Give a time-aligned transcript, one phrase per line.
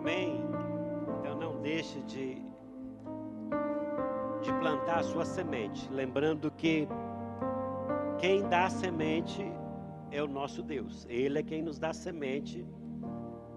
[0.00, 0.40] Amém?
[1.18, 2.36] Então não deixe de,
[4.40, 6.88] de plantar a sua semente, lembrando que
[8.18, 9.42] quem dá a semente
[10.10, 11.06] é o nosso Deus.
[11.06, 12.64] Ele é quem nos dá a semente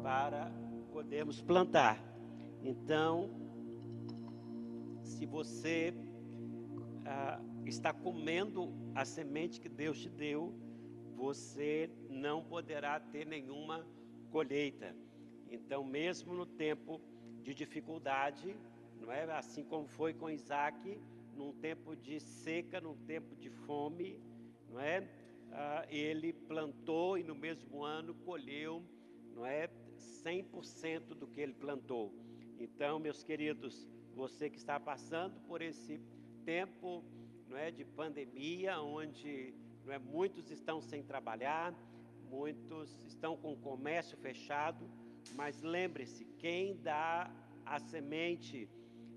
[0.02, 0.52] para
[0.92, 1.98] podermos plantar.
[2.62, 3.30] Então,
[5.02, 5.94] se você
[7.06, 10.54] ah, está comendo a semente que Deus te deu,
[11.16, 13.88] você não poderá ter nenhuma
[14.30, 14.94] colheita.
[15.54, 17.00] Então, mesmo no tempo
[17.44, 18.56] de dificuldade,
[19.00, 21.00] não é assim como foi com Isaac,
[21.36, 24.20] num tempo de seca, num tempo de fome,
[24.68, 25.08] não é?
[25.52, 28.84] Ah, ele plantou e no mesmo ano colheu,
[29.36, 29.70] não é?
[30.24, 32.12] 100% do que ele plantou.
[32.60, 36.02] Então, meus queridos, você que está passando por esse
[36.44, 37.04] tempo,
[37.48, 39.54] não é, de pandemia, onde
[39.86, 41.76] não é, muitos estão sem trabalhar,
[42.28, 44.90] muitos estão com o comércio fechado,
[45.36, 47.32] mas lembre-se, quem dá
[47.66, 48.70] a semente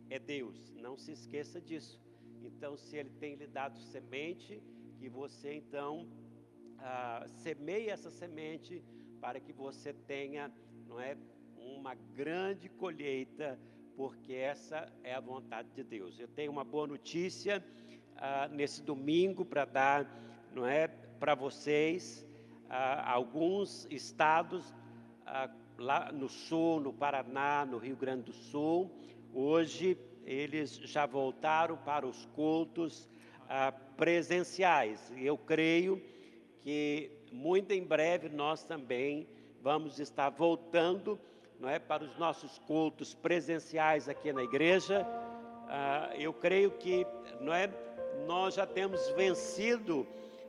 [0.08, 0.72] é Deus.
[0.76, 2.00] Não se esqueça disso.
[2.42, 4.62] Então, se Ele tem lhe dado semente,
[4.98, 6.08] que você então
[6.78, 8.82] ah, semeie essa semente
[9.20, 10.52] para que você tenha,
[10.86, 11.16] não é,
[11.56, 13.58] uma grande colheita,
[13.96, 16.18] porque essa é a vontade de Deus.
[16.18, 17.64] Eu tenho uma boa notícia
[18.16, 20.06] ah, nesse domingo para dar,
[20.52, 22.24] não é, para vocês.
[22.68, 24.74] Ah, alguns estados
[25.24, 28.90] ah, lá no sul, no Paraná, no Rio Grande do Sul,
[29.34, 33.08] hoje eles já voltaram para os cultos
[33.48, 35.12] ah, presenciais.
[35.16, 36.02] Eu creio
[36.62, 39.28] que muito em breve nós também
[39.62, 41.18] vamos estar voltando,
[41.60, 45.06] não é, para os nossos cultos presenciais aqui na igreja.
[45.68, 47.06] Ah, eu creio que,
[47.40, 47.70] não é,
[48.26, 50.06] nós já temos vencido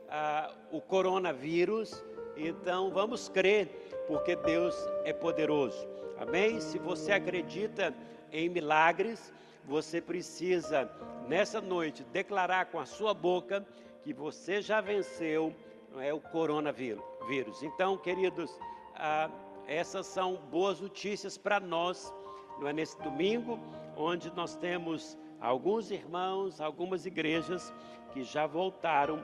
[0.08, 2.04] ah, o coronavírus,
[2.36, 3.68] então vamos crer,
[4.08, 5.86] porque Deus é poderoso.
[6.18, 6.60] Amém?
[6.60, 7.94] Se você acredita
[8.32, 9.32] em milagres,
[9.64, 10.90] você precisa
[11.28, 13.64] nessa noite declarar com a sua boca
[14.02, 15.54] que você já venceu
[15.92, 17.62] não é o coronavírus.
[17.62, 18.58] Então, queridos,
[18.94, 19.30] ah,
[19.66, 22.12] essas são boas notícias para nós,
[22.58, 23.58] não é nesse domingo,
[23.96, 27.72] onde nós temos alguns irmãos, algumas igrejas
[28.12, 29.22] que já voltaram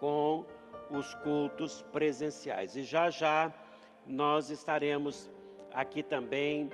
[0.00, 0.44] com
[0.90, 2.76] os cultos presenciais.
[2.76, 3.52] E já já
[4.06, 5.30] nós estaremos
[5.72, 6.70] aqui também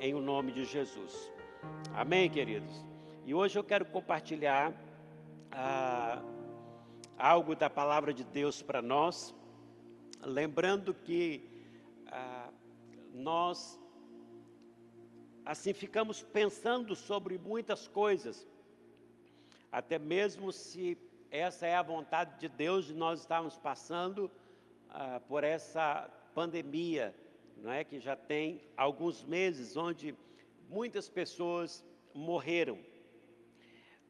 [0.00, 1.32] em o nome de Jesus.
[1.94, 2.84] Amém, queridos?
[3.24, 4.72] E hoje eu quero compartilhar
[5.50, 6.22] ah,
[7.18, 9.34] algo da palavra de Deus para nós,
[10.22, 11.48] lembrando que
[12.08, 12.50] ah,
[13.12, 13.80] nós
[15.44, 18.46] assim ficamos pensando sobre muitas coisas,
[19.72, 20.98] até mesmo se
[21.30, 24.30] essa é a vontade de Deus de nós estarmos passando
[24.90, 27.14] ah, por essa pandemia,
[27.56, 30.14] não é que já tem alguns meses onde
[30.68, 31.82] muitas pessoas
[32.14, 32.78] morreram,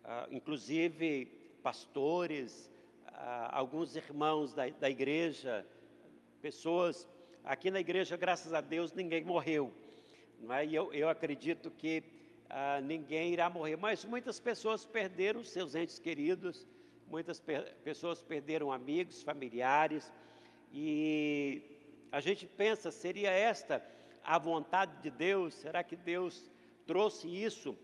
[0.02, 1.26] ah, inclusive
[1.62, 2.68] pastores,
[3.06, 5.64] ah, alguns irmãos da, da igreja,
[6.42, 7.08] pessoas
[7.44, 9.72] aqui na igreja, graças a Deus, ninguém morreu,
[10.40, 10.66] não é?
[10.66, 12.02] E eu, eu acredito que
[12.50, 16.66] ah, ninguém irá morrer, mas muitas pessoas perderam seus entes queridos,
[17.06, 20.12] muitas per pessoas perderam amigos, familiares,
[20.72, 21.75] e
[22.16, 23.84] a gente pensa, seria esta
[24.24, 25.52] a vontade de Deus?
[25.52, 26.50] Será que Deus
[26.86, 27.76] trouxe isso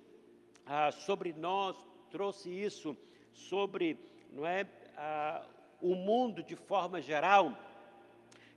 [0.64, 1.76] ah, sobre nós,
[2.10, 2.96] trouxe isso
[3.34, 3.98] sobre,
[4.32, 4.66] não é,
[4.96, 5.44] ah,
[5.82, 7.54] o mundo de forma geral?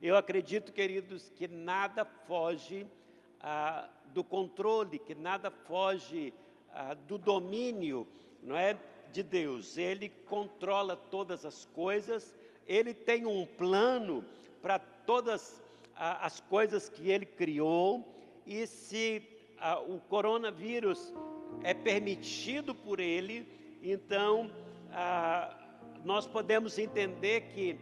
[0.01, 2.87] Eu acredito, queridos, que nada foge
[3.41, 6.33] ah, do controle, que nada foge
[6.71, 8.07] ah, do domínio,
[8.41, 8.79] não é,
[9.11, 9.77] de Deus.
[9.77, 12.33] Ele controla todas as coisas.
[12.65, 14.23] Ele tem um plano
[14.61, 15.64] para todas
[15.95, 18.03] as coisas que ele criou,
[18.45, 19.23] e se
[19.87, 21.13] o coronavírus
[21.63, 23.47] é permitido por ele,
[23.81, 24.51] então
[26.03, 27.77] nós podemos entender que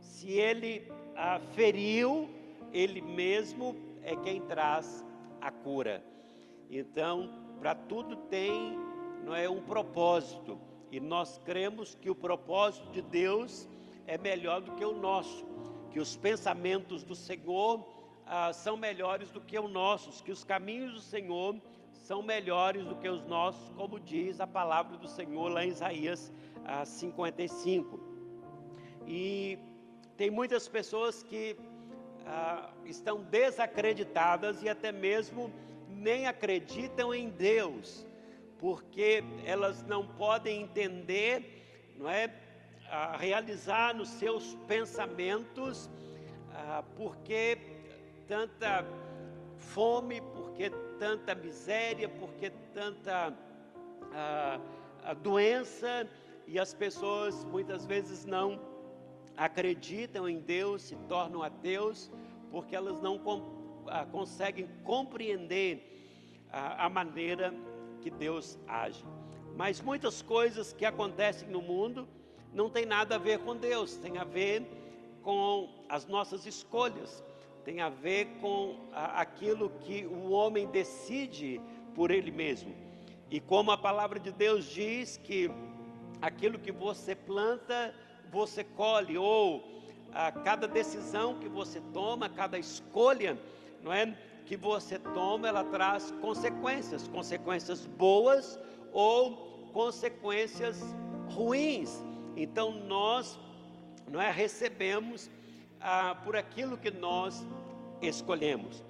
[0.00, 0.90] se ele
[1.52, 2.28] feriu,
[2.72, 5.04] ele mesmo é quem traz
[5.40, 6.02] a cura.
[6.70, 7.30] Então,
[7.60, 8.78] para tudo tem
[9.24, 10.58] não é um propósito,
[10.90, 13.68] e nós cremos que o propósito de Deus
[14.06, 15.46] é melhor do que o nosso
[15.94, 17.86] que os pensamentos do Senhor
[18.26, 21.54] ah, são melhores do que os nossos, que os caminhos do Senhor
[21.92, 26.32] são melhores do que os nossos, como diz a palavra do Senhor lá em Isaías
[26.64, 28.00] ah, 55.
[29.06, 29.56] E
[30.16, 31.56] tem muitas pessoas que
[32.26, 35.48] ah, estão desacreditadas e até mesmo
[35.88, 38.04] nem acreditam em Deus,
[38.58, 42.26] porque elas não podem entender, não é,
[42.94, 45.90] a realizar nos seus pensamentos,
[46.52, 47.58] ah, porque
[48.28, 48.86] tanta
[49.56, 50.70] fome, por que
[51.00, 53.36] tanta miséria, por que tanta
[54.12, 54.60] ah,
[55.22, 56.08] doença,
[56.46, 58.60] e as pessoas muitas vezes não
[59.36, 62.12] acreditam em Deus, se tornam ateus,
[62.48, 63.42] porque elas não com,
[63.88, 67.52] ah, conseguem compreender ah, a maneira
[68.00, 69.04] que Deus age.
[69.56, 72.06] Mas muitas coisas que acontecem no mundo
[72.54, 74.62] não tem nada a ver com Deus, tem a ver
[75.22, 77.22] com as nossas escolhas,
[77.64, 81.60] tem a ver com aquilo que o homem decide
[81.94, 82.74] por ele mesmo.
[83.30, 85.50] E como a palavra de Deus diz que
[86.22, 87.92] aquilo que você planta,
[88.30, 93.36] você colhe, ou a cada decisão que você toma, cada escolha,
[93.82, 94.16] não é?
[94.46, 98.60] Que você toma, ela traz consequências, consequências boas
[98.92, 100.80] ou consequências
[101.30, 102.00] ruins.
[102.36, 103.38] Então nós
[104.10, 105.30] não é, recebemos
[105.80, 107.44] ah, por aquilo que nós
[108.02, 108.84] escolhemos.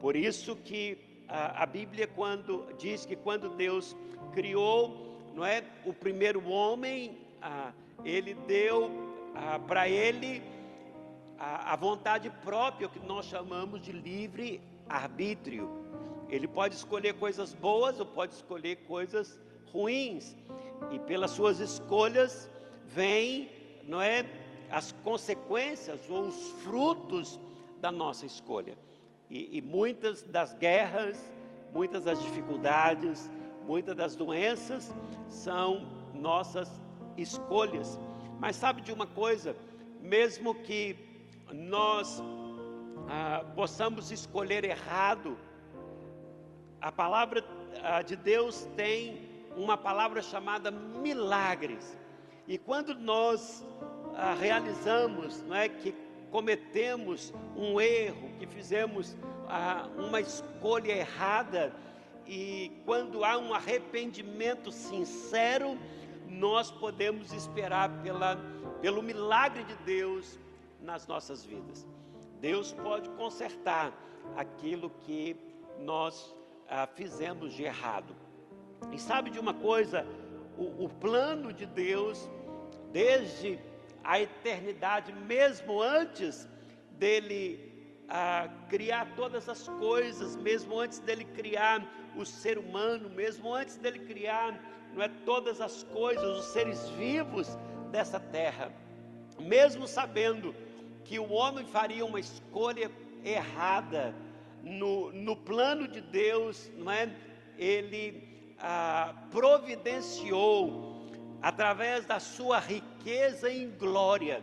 [0.00, 3.96] Por isso que ah, a Bíblia quando diz que quando Deus
[4.32, 7.72] criou, não é, o primeiro homem, ah,
[8.04, 8.90] ele deu
[9.34, 10.42] ah, para ele
[11.38, 15.68] a, a vontade própria, que nós chamamos de livre arbítrio.
[16.28, 19.40] Ele pode escolher coisas boas ou pode escolher coisas
[19.72, 20.36] ruins.
[20.90, 22.50] E pelas suas escolhas,
[22.86, 23.50] vem,
[23.84, 24.24] não é,
[24.70, 27.38] as consequências ou os frutos
[27.80, 28.76] da nossa escolha.
[29.28, 31.18] E, e muitas das guerras,
[31.72, 33.30] muitas das dificuldades,
[33.66, 34.94] muitas das doenças
[35.28, 36.80] são nossas
[37.16, 37.98] escolhas.
[38.38, 39.56] Mas sabe de uma coisa?
[40.00, 40.96] Mesmo que
[41.52, 42.22] nós
[43.08, 45.36] ah, possamos escolher errado,
[46.80, 47.44] a palavra
[47.82, 51.96] ah, de Deus tem uma palavra chamada milagres.
[52.48, 53.64] E quando nós
[54.14, 55.94] ah, realizamos, não é, que
[56.30, 59.16] cometemos um erro, que fizemos
[59.48, 61.72] ah, uma escolha errada,
[62.26, 65.78] e quando há um arrependimento sincero,
[66.28, 68.36] nós podemos esperar pela,
[68.80, 70.38] pelo milagre de Deus
[70.80, 71.86] nas nossas vidas.
[72.40, 73.92] Deus pode consertar
[74.36, 75.36] aquilo que
[75.80, 76.34] nós
[76.68, 78.14] ah, fizemos de errado.
[78.92, 80.06] E sabe de uma coisa?
[80.56, 82.28] O, o plano de Deus
[82.96, 83.58] desde
[84.02, 86.48] a eternidade, mesmo antes
[86.92, 87.60] dele
[88.08, 93.98] ah, criar todas as coisas, mesmo antes dele criar o ser humano, mesmo antes dele
[93.98, 94.58] criar
[94.94, 97.46] não é, todas as coisas, os seres vivos
[97.90, 98.72] dessa terra,
[99.38, 100.54] mesmo sabendo
[101.04, 102.90] que o homem faria uma escolha
[103.22, 104.14] errada
[104.62, 107.14] no, no plano de Deus, não é?
[107.58, 108.26] Ele
[108.58, 110.95] ah, providenciou
[111.42, 114.42] através da sua riqueza em glória,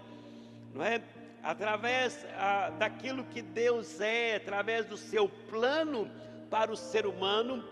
[0.74, 1.01] não é?
[1.42, 6.10] Através ah, daquilo que Deus é, através do seu plano
[6.50, 7.63] para o ser humano,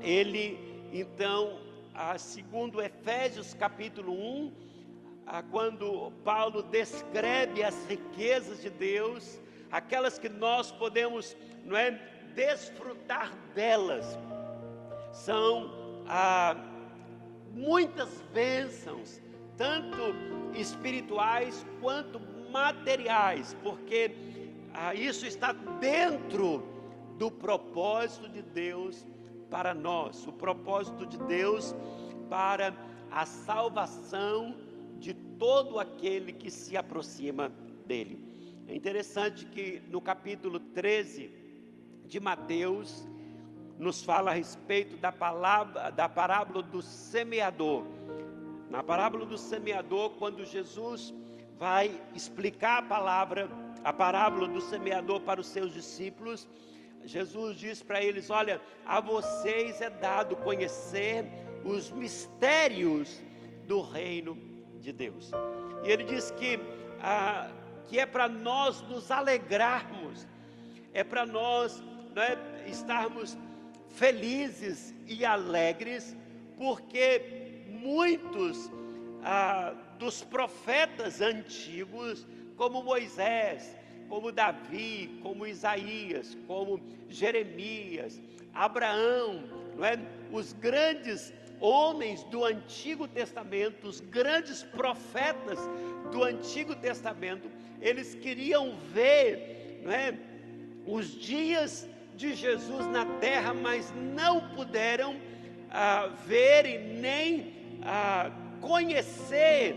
[0.00, 1.58] ele então,
[1.94, 4.52] ah, segundo Efésios capítulo 1,
[5.26, 9.38] ah, quando Paulo descreve as riquezas de Deus,
[9.70, 11.90] aquelas que nós podemos, não é,
[12.34, 14.06] desfrutar delas,
[15.12, 15.70] são
[16.06, 16.56] ah,
[17.58, 19.20] muitas bênçãos,
[19.56, 20.14] tanto
[20.54, 22.20] espirituais quanto
[22.52, 24.12] materiais, porque
[24.72, 26.62] ah, isso está dentro
[27.18, 29.04] do propósito de Deus
[29.50, 31.74] para nós, o propósito de Deus
[32.30, 32.72] para
[33.10, 34.54] a salvação
[34.98, 37.50] de todo aquele que se aproxima
[37.86, 38.24] dele.
[38.68, 41.30] É interessante que no capítulo 13
[42.06, 43.06] de Mateus,
[43.78, 47.84] nos fala a respeito da palavra, da parábola do semeador.
[48.68, 51.14] Na parábola do semeador, quando Jesus
[51.56, 53.48] vai explicar a palavra,
[53.84, 56.48] a parábola do semeador para os seus discípulos,
[57.04, 61.24] Jesus diz para eles: Olha, a vocês é dado conhecer
[61.64, 63.22] os mistérios
[63.66, 64.36] do reino
[64.80, 65.30] de Deus.
[65.84, 66.58] E ele diz que,
[67.00, 67.50] ah,
[67.86, 70.26] que é para nós nos alegrarmos,
[70.92, 71.82] é para nós
[72.14, 73.38] não é, estarmos
[73.90, 76.16] felizes e alegres,
[76.56, 78.70] porque muitos
[79.22, 82.26] ah, dos profetas antigos,
[82.56, 83.76] como Moisés,
[84.08, 88.20] como Davi, como Isaías, como Jeremias,
[88.54, 89.44] Abraão,
[89.76, 89.98] não é?
[90.32, 95.58] os grandes homens do Antigo Testamento, os grandes profetas
[96.10, 100.18] do Antigo Testamento, eles queriam ver não é?
[100.86, 101.88] os dias
[102.18, 105.16] de Jesus na terra, mas não puderam
[105.70, 109.76] ah, ver e nem ah, conhecer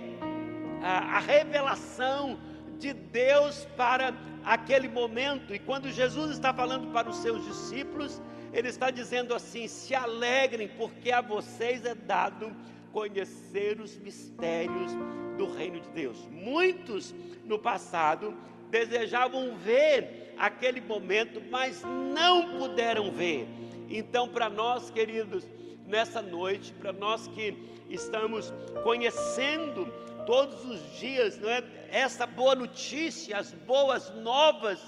[0.81, 2.39] ah, a revelação
[2.79, 4.11] de Deus para
[4.43, 8.19] aquele momento, e quando Jesus está falando para os seus discípulos,
[8.51, 12.51] ele está dizendo assim: se alegrem, porque a vocês é dado
[12.91, 14.91] conhecer os mistérios
[15.37, 16.27] do reino de Deus.
[16.31, 17.13] Muitos
[17.45, 18.35] no passado
[18.71, 23.47] desejavam ver aquele momento, mas não puderam ver.
[23.89, 25.45] Então, para nós, queridos,
[25.85, 27.57] nessa noite, para nós que
[27.89, 29.85] estamos conhecendo
[30.25, 31.63] todos os dias, não é?
[31.89, 34.79] Essa boa notícia, as boas novas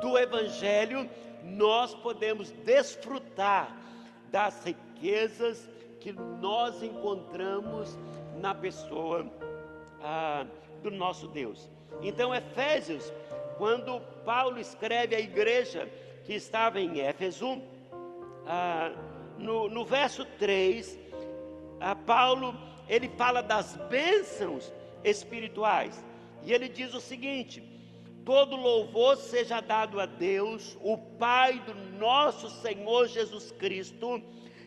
[0.00, 1.08] do Evangelho,
[1.44, 3.76] nós podemos desfrutar
[4.30, 5.68] das riquezas
[6.00, 7.98] que nós encontramos
[8.38, 9.26] na pessoa
[10.02, 10.46] ah,
[10.82, 11.68] do nosso Deus.
[12.02, 13.12] Então, Efésios,
[13.58, 15.88] quando Paulo escreve à igreja
[16.24, 17.62] que estava em Éfeso,
[18.44, 18.90] ah,
[19.38, 20.98] no, no verso 3,
[21.80, 22.52] ah, Paulo
[22.88, 24.72] ele fala das bênçãos
[25.04, 26.04] espirituais.
[26.42, 27.62] E ele diz o seguinte:
[28.24, 34.20] todo louvor seja dado a Deus, o Pai do nosso Senhor Jesus Cristo,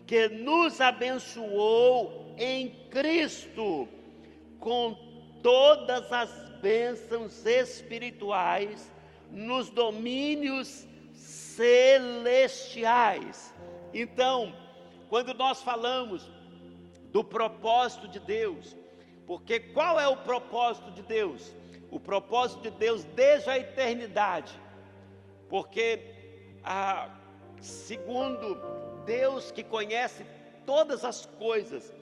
[0.07, 3.89] que nos abençoou em Cristo
[4.57, 4.95] com
[5.43, 8.89] todas as bênçãos espirituais
[9.31, 10.87] nos domínios
[11.59, 13.53] celestiais.
[13.93, 14.55] Então,
[15.09, 16.31] quando nós falamos
[17.11, 18.77] do propósito de Deus,
[19.25, 21.53] porque qual é o propósito de Deus?
[21.91, 24.53] O propósito de Deus desde a eternidade.
[25.47, 25.99] Porque,
[26.63, 27.09] ah,
[27.59, 28.55] segundo
[29.05, 30.25] Deus que conhece
[30.65, 31.93] todas as coisas,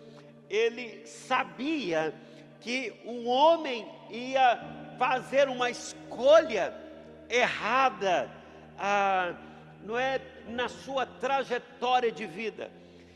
[0.50, 2.14] ele sabia
[2.60, 4.60] que o homem ia
[4.98, 6.87] fazer uma escolha
[7.30, 8.30] errada,
[8.78, 9.36] ah,
[9.84, 12.72] não é, na sua trajetória de vida.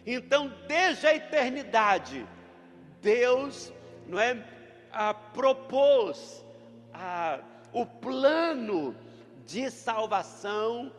[0.05, 2.25] Então, desde a eternidade,
[3.01, 3.71] Deus
[4.07, 4.43] não é,
[4.91, 6.43] ah, propôs
[6.93, 7.39] ah,
[7.71, 8.95] o plano
[9.45, 10.91] de salvação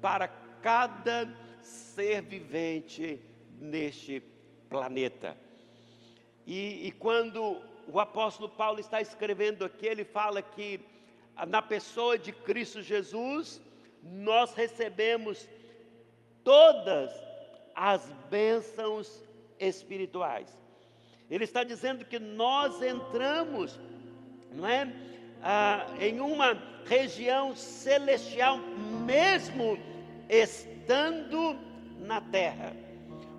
[0.00, 0.28] para
[0.62, 1.28] cada
[1.60, 3.20] ser vivente
[3.60, 4.22] neste
[4.68, 5.36] planeta.
[6.46, 10.80] E, e, quando o apóstolo Paulo está escrevendo aqui, ele fala que
[11.46, 13.60] na pessoa de Cristo Jesus,
[14.02, 15.48] nós recebemos
[16.42, 17.12] todas
[17.74, 19.22] as bênçãos
[19.58, 20.56] espirituais.
[21.30, 23.78] Ele está dizendo que nós entramos,
[24.52, 24.90] não é,
[25.42, 28.58] ah, em uma região celestial,
[29.04, 29.78] mesmo
[30.28, 31.56] estando
[32.00, 32.74] na terra,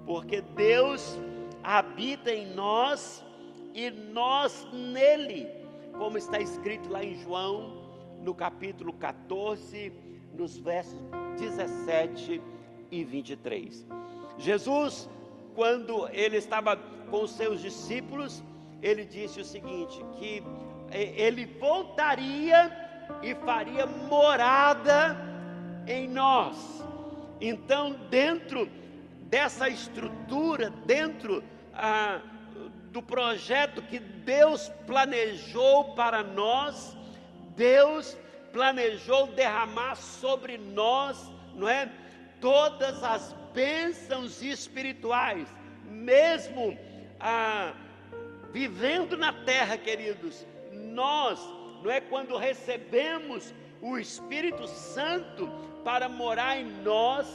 [0.06, 1.18] porque Deus
[1.64, 3.24] habita em nós
[3.74, 5.48] e nós nele,
[5.98, 7.79] como está escrito lá em João,
[8.24, 9.92] no capítulo 14,
[10.34, 11.00] nos versos
[11.38, 12.42] 17
[12.92, 13.86] e 23.
[14.38, 15.10] Jesus,
[15.56, 16.78] quando ele estava
[17.10, 18.44] com os seus discípulos,
[18.82, 20.44] ele disse o seguinte: que
[20.92, 22.72] ele voltaria
[23.22, 25.18] e faria morada
[25.88, 26.84] em nós.
[27.42, 28.70] Então, dentro
[29.24, 32.22] dessa estrutura, dentro ah,
[32.92, 36.98] do projeto que Deus planejou para nós,
[37.60, 38.18] Deus
[38.54, 41.92] planejou derramar sobre nós, não é?
[42.40, 45.46] Todas as bênçãos espirituais,
[45.84, 46.80] mesmo
[47.20, 47.74] ah,
[48.54, 51.38] vivendo na terra, queridos, nós,
[51.84, 55.52] não é quando recebemos o Espírito Santo
[55.84, 57.28] para morar em nós,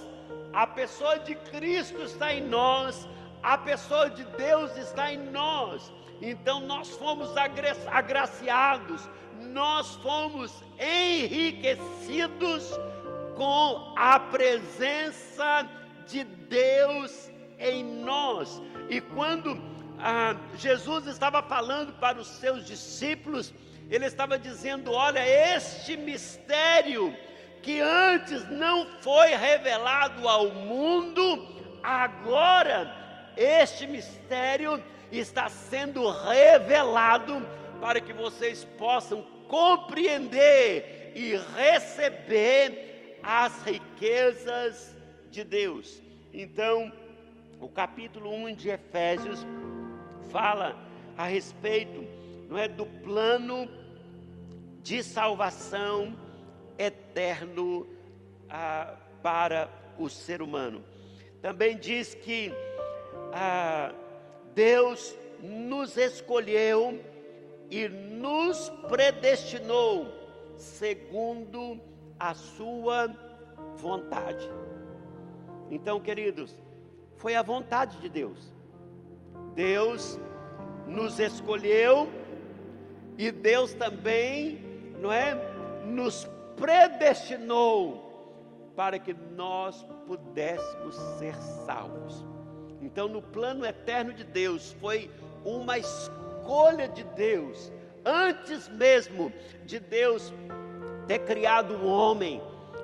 [0.54, 3.06] a pessoa de Cristo está em nós,
[3.42, 5.92] a pessoa de Deus está em nós.
[6.22, 9.06] Então nós fomos agra agraciados,
[9.54, 12.68] nós fomos enriquecidos
[13.36, 15.68] com a presença
[16.06, 18.60] de Deus em nós.
[18.90, 19.56] E quando
[20.00, 23.54] ah, Jesus estava falando para os seus discípulos,
[23.88, 25.24] ele estava dizendo: Olha,
[25.56, 27.16] este mistério
[27.62, 31.46] que antes não foi revelado ao mundo,
[31.80, 32.92] agora
[33.36, 34.82] este mistério
[35.12, 37.40] está sendo revelado
[37.80, 44.92] para que vocês possam compreender e receber as riquezas
[45.30, 46.02] de Deus.
[46.32, 46.92] Então,
[47.60, 49.46] o capítulo 1 de Efésios
[50.32, 50.76] fala
[51.16, 52.04] a respeito,
[52.48, 53.68] não é, do plano
[54.82, 56.18] de salvação
[56.76, 57.86] eterno
[58.50, 60.84] ah, para o ser humano.
[61.40, 62.50] Também diz que
[63.32, 63.94] ah,
[64.52, 67.13] Deus nos escolheu
[67.70, 70.06] e nos predestinou
[70.56, 71.80] segundo
[72.18, 73.08] a sua
[73.76, 74.48] vontade.
[75.70, 76.56] Então, queridos,
[77.16, 78.52] foi a vontade de Deus.
[79.54, 80.18] Deus
[80.86, 82.08] nos escolheu
[83.16, 84.58] e Deus também,
[85.00, 85.34] não é,
[85.84, 88.02] nos predestinou
[88.76, 91.34] para que nós pudéssemos ser
[91.66, 92.24] salvos.
[92.82, 95.10] Então, no plano eterno de Deus, foi
[95.44, 96.23] uma escolha
[96.94, 97.72] de Deus,
[98.04, 99.32] antes mesmo
[99.64, 100.32] de Deus
[101.06, 102.40] ter criado o homem,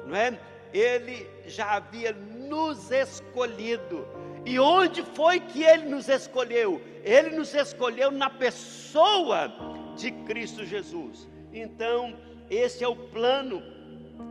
[0.06, 0.38] não é?
[0.72, 4.06] Ele já havia nos escolhido.
[4.46, 6.80] E onde foi que ele nos escolheu?
[7.04, 9.52] Ele nos escolheu na pessoa
[9.96, 11.28] de Cristo Jesus.
[11.52, 12.16] Então,
[12.48, 13.62] esse é o plano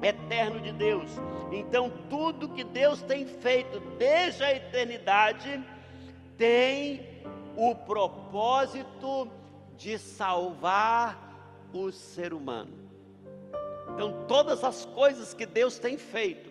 [0.01, 1.11] eterno de Deus.
[1.51, 5.61] Então, tudo que Deus tem feito desde a eternidade
[6.37, 7.18] tem
[7.59, 9.29] o propósito
[9.77, 11.19] de salvar
[11.73, 12.71] o ser humano.
[13.93, 16.49] Então, todas as coisas que Deus tem feito,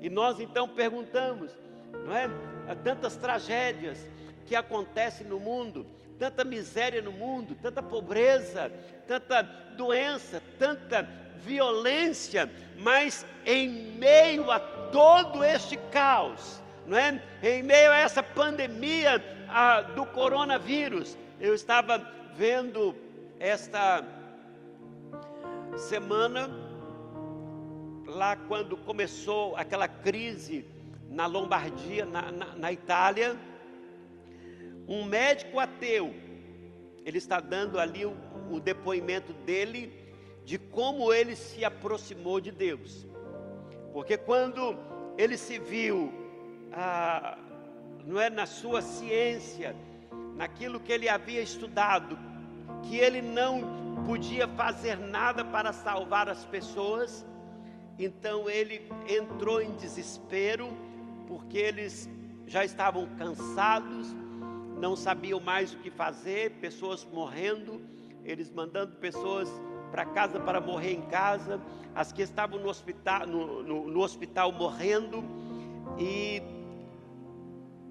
[0.00, 1.52] e nós então perguntamos,
[2.06, 2.30] não é?
[2.66, 4.08] Há tantas tragédias
[4.46, 5.84] que acontecem no mundo,
[6.18, 8.72] tanta miséria no mundo, tanta pobreza,
[9.06, 17.22] tanta doença, tanta violência, mas em meio a todo este caos, não é?
[17.42, 21.98] Em meio a essa pandemia a, do coronavírus, eu estava
[22.34, 22.94] vendo
[23.38, 24.04] esta
[25.76, 26.50] semana
[28.06, 30.64] lá quando começou aquela crise
[31.08, 33.36] na Lombardia, na, na, na Itália,
[34.88, 36.14] um médico ateu,
[37.04, 38.16] ele está dando ali o,
[38.50, 39.92] o depoimento dele
[40.44, 43.06] de como ele se aproximou de Deus.
[43.92, 44.76] Porque quando
[45.16, 46.12] ele se viu,
[46.72, 47.38] ah,
[48.12, 49.74] não é na sua ciência,
[50.36, 52.18] naquilo que ele havia estudado,
[52.82, 57.24] que ele não podia fazer nada para salvar as pessoas,
[57.98, 60.68] então ele entrou em desespero,
[61.26, 62.06] porque eles
[62.46, 64.14] já estavam cansados,
[64.78, 67.80] não sabiam mais o que fazer, pessoas morrendo,
[68.26, 69.48] eles mandando pessoas
[69.90, 71.58] para casa para morrer em casa,
[71.94, 75.24] as que estavam no hospital, no, no, no hospital morrendo,
[75.98, 76.60] e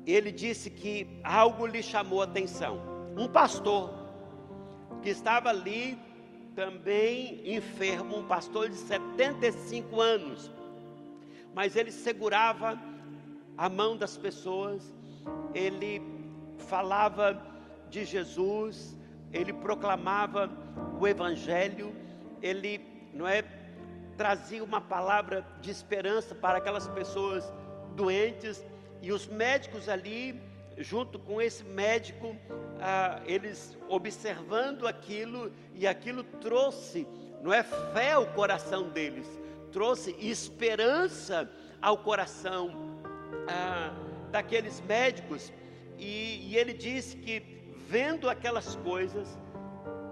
[0.05, 2.81] ele disse que algo lhe chamou a atenção.
[3.17, 3.93] Um pastor
[5.01, 5.97] que estava ali
[6.55, 10.51] também enfermo, um pastor de 75 anos,
[11.53, 12.79] mas ele segurava
[13.57, 14.93] a mão das pessoas,
[15.53, 16.01] ele
[16.57, 17.41] falava
[17.89, 18.97] de Jesus,
[19.31, 20.49] ele proclamava
[20.99, 21.93] o evangelho,
[22.41, 22.81] ele,
[23.13, 23.43] não é,
[24.17, 27.51] trazia uma palavra de esperança para aquelas pessoas
[27.95, 28.63] doentes
[29.01, 30.39] e os médicos ali
[30.77, 32.35] junto com esse médico,
[32.79, 37.07] ah, eles observando aquilo, e aquilo trouxe,
[37.41, 39.27] não é fé ao coração deles,
[39.71, 41.49] trouxe esperança
[41.81, 42.99] ao coração
[43.47, 43.93] ah,
[44.31, 45.51] daqueles médicos,
[45.97, 47.43] e, e, ele disse que
[47.87, 49.37] vendo aquelas coisas,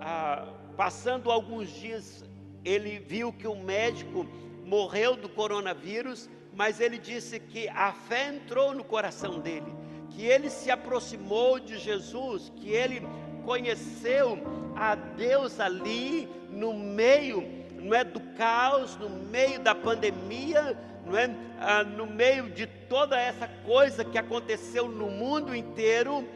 [0.01, 0.47] ah,
[0.77, 2.23] passando alguns dias,
[2.63, 4.25] ele viu que o médico
[4.65, 9.73] morreu do coronavírus, mas ele disse que a fé entrou no coração dele
[10.09, 13.01] que ele se aproximou de Jesus, que ele
[13.45, 14.37] conheceu
[14.75, 17.41] a Deus ali no meio,
[17.75, 23.17] não é do caos, no meio da pandemia, não é ah, no meio de toda
[23.17, 26.27] essa coisa que aconteceu no mundo inteiro,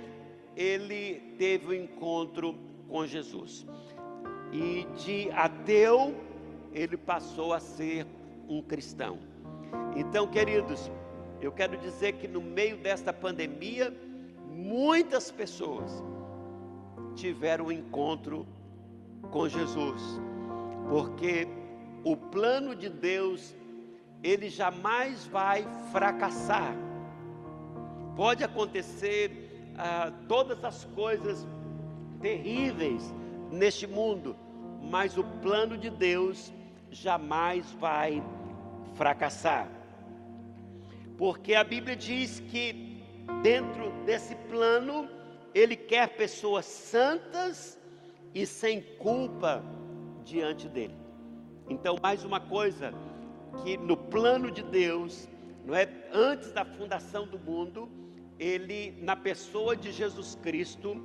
[0.56, 2.58] ele teve um encontro
[2.88, 3.66] com Jesus.
[4.54, 6.16] E de ateu,
[6.72, 8.08] ele passou a ser
[8.48, 9.33] um cristão.
[9.96, 10.92] Então, queridos,
[11.42, 13.94] eu quero dizer que no meio desta pandemia,
[14.50, 16.04] muitas pessoas
[17.16, 18.48] tiveram um encontro
[19.30, 20.02] com Jesus,
[20.90, 21.48] porque
[22.04, 23.56] o plano de Deus,
[24.24, 26.76] ele jamais vai fracassar.
[28.16, 31.48] Pode acontecer ah, todas as coisas
[32.22, 33.14] terríveis
[33.52, 34.36] neste mundo,
[34.82, 36.54] mas o plano de Deus
[36.92, 38.43] jamais vai fracassar
[41.18, 43.02] porque a Bíblia diz que
[43.42, 45.10] dentro desse plano
[45.54, 47.80] ele quer pessoas santas
[48.34, 49.64] e sem culpa
[50.24, 50.96] diante dele.
[51.70, 52.94] Então, mais uma coisa
[53.64, 55.30] que no plano de Deus,
[55.66, 57.90] não é antes da fundação do mundo,
[58.40, 61.02] ele na pessoa de Jesus Cristo,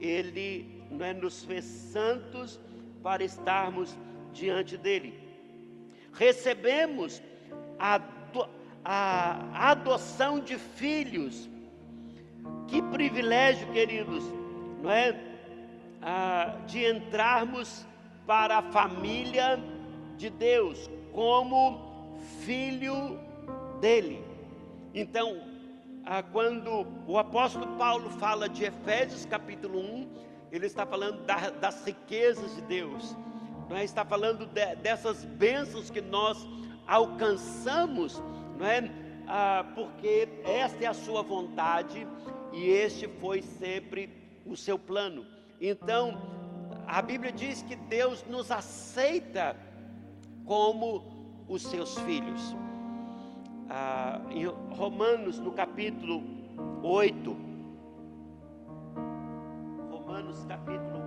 [0.00, 2.58] ele não é nos fez santos
[3.02, 3.96] para estarmos
[4.32, 5.14] diante dele.
[6.12, 7.22] Recebemos
[7.80, 8.00] a
[8.84, 11.48] a adoção de filhos.
[12.66, 14.24] Que privilégio, queridos,
[14.82, 15.18] não é?
[16.02, 17.84] Ah, de entrarmos
[18.26, 19.58] para a família
[20.16, 23.18] de Deus como filho
[23.80, 24.24] dele.
[24.94, 25.42] Então,
[26.06, 30.08] ah, quando o apóstolo Paulo fala de Efésios capítulo 1,
[30.52, 33.16] ele está falando da, das riquezas de Deus,
[33.68, 33.84] não é?
[33.84, 36.48] Está falando de, dessas bênçãos que nós
[36.90, 38.20] alcançamos,
[38.58, 38.90] não é?
[39.28, 42.04] Ah, porque esta é a sua vontade
[42.52, 44.10] e este foi sempre
[44.44, 45.24] o seu plano.
[45.60, 46.20] Então,
[46.88, 49.56] a Bíblia diz que Deus nos aceita
[50.44, 52.56] como os seus filhos.
[53.68, 56.24] Ah, em Romanos, no capítulo
[56.82, 57.36] 8,
[59.92, 60.99] Romanos capítulo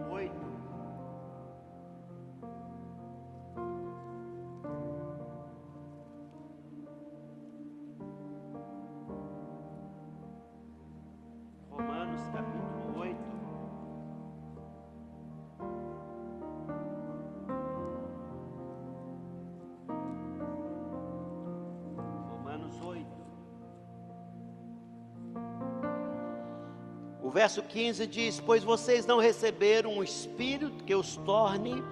[27.34, 31.84] verso 15 diz: Pois vocês não receberam um espírito que os torne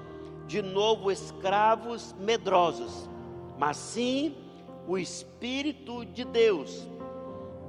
[0.47, 3.09] de novo escravos medrosos,
[3.57, 4.35] mas sim
[4.87, 6.87] o Espírito de Deus,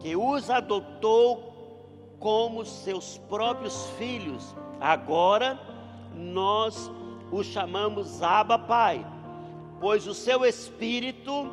[0.01, 4.55] que os adotou como seus próprios filhos.
[4.81, 5.59] Agora
[6.15, 6.91] nós
[7.31, 9.07] o chamamos Abba Pai,
[9.81, 11.51] pois o seu Espírito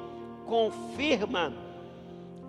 [0.47, 1.53] confirma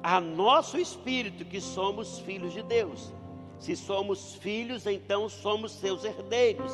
[0.02, 3.12] a nosso espírito que somos filhos de Deus.
[3.60, 6.72] Se somos filhos, então somos seus herdeiros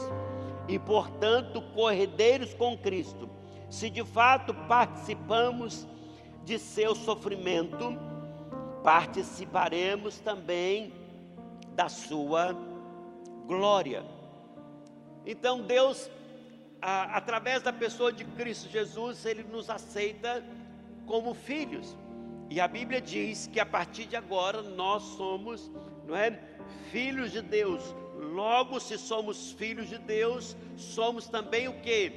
[0.68, 3.29] e, portanto, corredeiros com Cristo.
[3.68, 5.87] Se de fato participamos
[6.44, 7.99] de seu sofrimento,
[8.85, 10.92] participaremos também
[11.75, 12.57] da sua
[13.46, 14.05] glória.
[15.27, 16.09] Então, Deus,
[16.81, 20.44] a, através da pessoa de Cristo Jesus, Ele nos aceita
[21.05, 21.96] como filhos.
[22.49, 25.68] E a Bíblia diz que a partir de agora nós somos,
[26.07, 26.56] não é?
[26.90, 27.83] Filhos de Deus.
[28.16, 32.12] Logo, se somos filhos de Deus, somos também o que?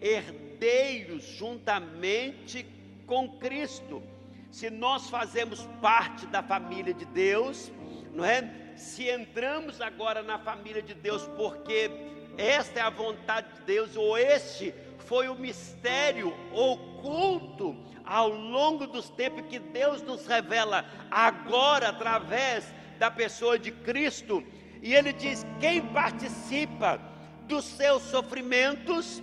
[0.00, 2.66] Herdeiros juntamente
[3.06, 4.02] com Cristo.
[4.50, 7.72] Se nós fazemos parte da família de Deus,
[8.12, 8.74] não é?
[8.76, 11.90] Se entramos agora na família de Deus porque
[12.36, 19.08] esta é a vontade de Deus, ou este foi o mistério oculto ao longo dos
[19.08, 22.64] tempos que Deus nos revela agora através
[23.04, 24.42] da pessoa de Cristo.
[24.82, 26.98] E ele diz: quem participa
[27.46, 29.22] dos seus sofrimentos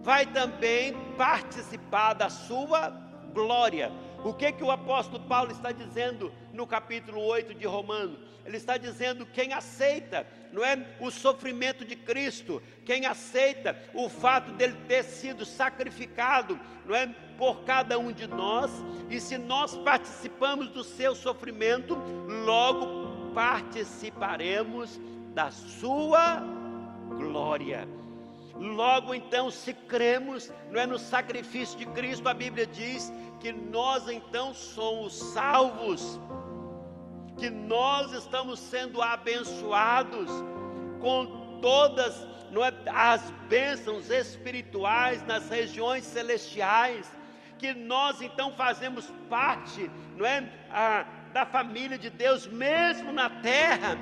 [0.00, 2.88] vai também participar da sua
[3.34, 3.92] glória.
[4.24, 8.18] O que que o apóstolo Paulo está dizendo no capítulo 8 de Romanos?
[8.44, 14.52] Ele está dizendo quem aceita, não é o sofrimento de Cristo, quem aceita o fato
[14.52, 18.70] dele ter sido sacrificado, não é por cada um de nós,
[19.10, 21.94] e se nós participamos do seu sofrimento,
[22.46, 24.98] logo participaremos
[25.34, 26.42] da sua
[27.18, 27.86] glória.
[28.58, 34.08] Logo então, se cremos, não é no sacrifício de Cristo, a Bíblia diz que nós
[34.08, 36.18] então somos salvos,
[37.36, 40.28] que nós estamos sendo abençoados
[41.00, 47.06] com todas não é, as bênçãos espirituais nas regiões celestiais
[47.58, 53.98] que nós então fazemos parte, não é, a, da família de Deus, mesmo na terra,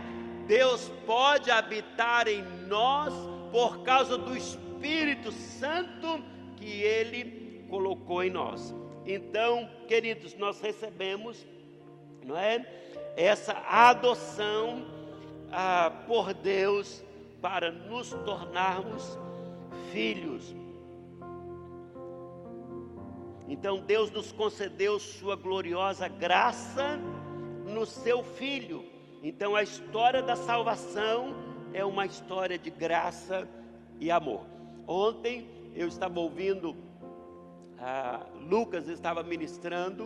[0.47, 3.13] Deus pode habitar em nós
[3.57, 6.23] por causa do Espírito Santo
[6.59, 8.75] que Ele colocou em nós.
[9.07, 11.47] Então, queridos, nós recebemos,
[12.23, 12.67] não é,
[13.17, 14.85] essa adoção
[15.51, 17.03] ah, por Deus
[17.41, 19.19] para nos tornarmos
[19.91, 20.55] filhos.
[23.49, 26.99] Então Deus nos concedeu sua gloriosa graça
[27.65, 28.85] no seu Filho.
[29.23, 31.46] Então a história da salvação
[31.77, 33.47] é uma história de graça
[34.01, 34.47] e amor.
[34.87, 36.75] Ontem eu estava ouvindo,
[37.79, 40.05] ah, Lucas estava ministrando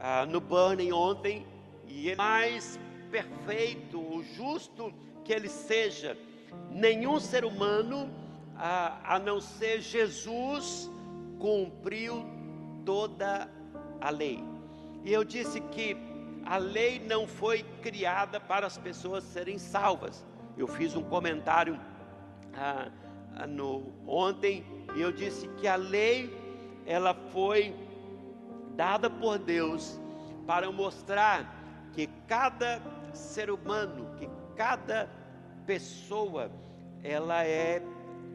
[0.00, 1.46] ah, no Burning ontem,
[1.86, 4.90] e ele mais perfeito, o justo
[5.24, 6.16] que ele seja,
[6.70, 8.08] nenhum ser humano,
[8.56, 10.90] ah, a não ser Jesus,
[11.38, 12.24] cumpriu
[12.86, 13.46] toda
[14.00, 14.42] a lei.
[15.04, 16.11] E eu disse que
[16.44, 20.24] a lei não foi criada para as pessoas serem salvas.
[20.56, 21.78] Eu fiz um comentário
[22.54, 22.90] ah,
[23.36, 26.30] ah, no, ontem e eu disse que a lei
[26.84, 27.74] ela foi
[28.74, 30.00] dada por Deus
[30.46, 35.08] para mostrar que cada ser humano, que cada
[35.66, 36.50] pessoa,
[37.02, 37.82] ela é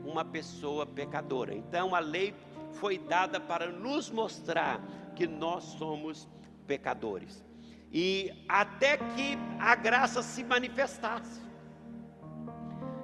[0.06, 1.54] uma pessoa pecadora.
[1.54, 2.34] Então a lei
[2.74, 4.82] foi dada para nos mostrar
[5.16, 6.28] que nós somos
[6.66, 7.47] pecadores.
[7.92, 11.42] E até que a graça se manifestasse.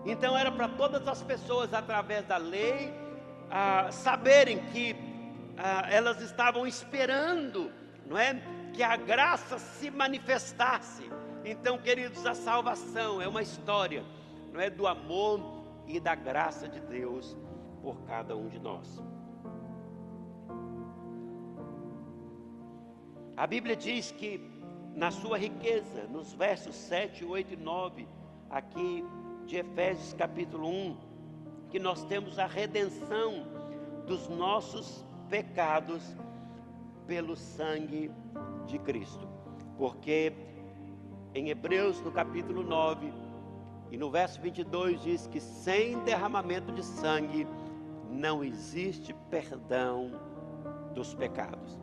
[0.06, 2.94] Então era para todas as pessoas, através da lei,
[3.50, 4.96] ah, saberem que
[5.58, 7.72] ah, elas estavam esperando,
[8.06, 8.42] não é?
[8.74, 11.10] Que a graça se manifestasse.
[11.46, 14.04] Então, queridos, a salvação é uma história,
[14.52, 14.70] não é?
[14.70, 17.38] Do amor e da graça de Deus
[17.82, 19.02] por cada um de nós.
[23.36, 24.53] A Bíblia diz que
[24.96, 28.08] na sua riqueza, nos versos 7, 8 e 9,
[28.50, 29.04] aqui
[29.46, 30.98] de Efésios capítulo 1,
[31.70, 33.48] que nós temos a redenção
[34.06, 36.16] dos nossos pecados
[37.08, 38.12] pelo sangue
[38.68, 39.28] de Cristo.
[39.78, 40.34] Porque
[41.34, 43.12] em Hebreus, no capítulo 9,
[43.92, 47.48] e no verso 22 diz que sem derramamento de sangue
[48.10, 50.12] não existe perdão
[50.94, 51.80] dos pecados.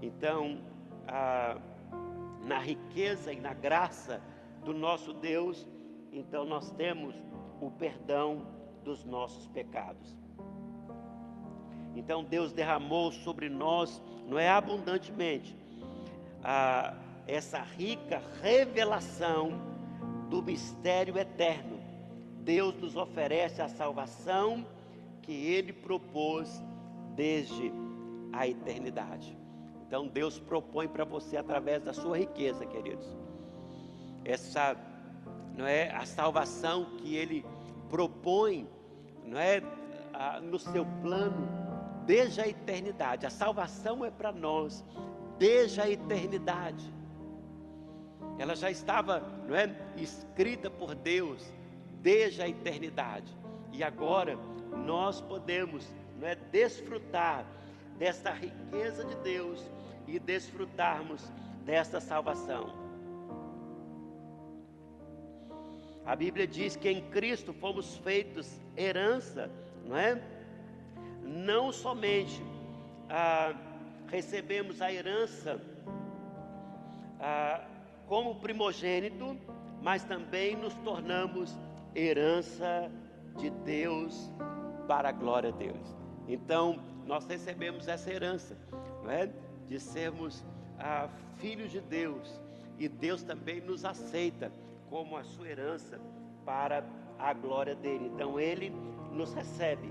[0.00, 0.60] Então,
[1.06, 1.58] ah,
[2.46, 4.22] na riqueza e na graça
[4.64, 5.66] do nosso Deus,
[6.12, 7.14] então nós temos
[7.60, 8.46] o perdão
[8.84, 10.16] dos nossos pecados.
[11.96, 15.56] Então Deus derramou sobre nós, não é abundantemente,
[16.44, 16.94] ah,
[17.26, 19.50] essa rica revelação
[20.30, 21.80] do mistério eterno.
[22.42, 24.64] Deus nos oferece a salvação
[25.22, 26.62] que Ele propôs
[27.16, 27.72] desde
[28.32, 29.35] a eternidade.
[29.86, 33.06] Então Deus propõe para você através da sua riqueza, queridos.
[34.24, 34.76] Essa
[35.56, 37.46] não é a salvação que ele
[37.88, 38.68] propõe,
[39.24, 39.62] não é
[40.12, 41.48] a, no seu plano
[42.04, 43.26] desde a eternidade.
[43.26, 44.84] A salvação é para nós
[45.38, 46.92] desde a eternidade.
[48.38, 51.42] Ela já estava, não é, escrita por Deus
[52.02, 53.34] desde a eternidade.
[53.72, 54.36] E agora
[54.84, 55.86] nós podemos,
[56.18, 57.46] não é, desfrutar
[57.98, 59.70] desta riqueza de Deus
[60.06, 61.30] e desfrutarmos
[61.64, 62.72] desta salvação.
[66.04, 69.50] A Bíblia diz que em Cristo fomos feitos herança,
[69.84, 70.22] não é?
[71.22, 72.40] Não somente
[73.10, 73.52] ah,
[74.06, 75.60] recebemos a herança
[77.18, 77.60] ah,
[78.06, 79.36] como primogênito,
[79.82, 81.58] mas também nos tornamos
[81.94, 82.90] herança
[83.36, 84.30] de Deus
[84.86, 85.96] para a glória de Deus.
[86.28, 88.56] Então, nós recebemos essa herança,
[89.02, 89.28] não é?
[89.68, 90.44] De sermos
[90.78, 92.40] ah, filhos de Deus
[92.78, 94.52] e Deus também nos aceita
[94.88, 96.00] como a sua herança
[96.44, 96.84] para
[97.18, 98.10] a glória dele.
[98.14, 98.70] Então ele
[99.12, 99.90] nos recebe.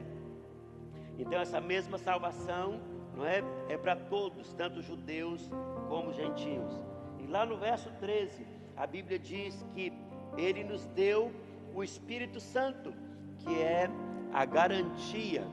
[1.18, 2.80] Então essa mesma salvação,
[3.16, 5.50] não é, é para todos, tanto judeus
[5.88, 6.74] como gentios.
[7.20, 9.92] E lá no verso 13, a Bíblia diz que
[10.38, 11.32] ele nos deu
[11.74, 12.94] o Espírito Santo,
[13.40, 13.90] que é
[14.34, 15.46] a garantia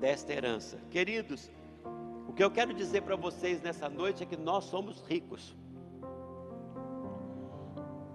[0.00, 0.78] desta herança.
[0.90, 1.50] Queridos,
[2.38, 5.56] que eu quero dizer para vocês nessa noite é que nós somos ricos.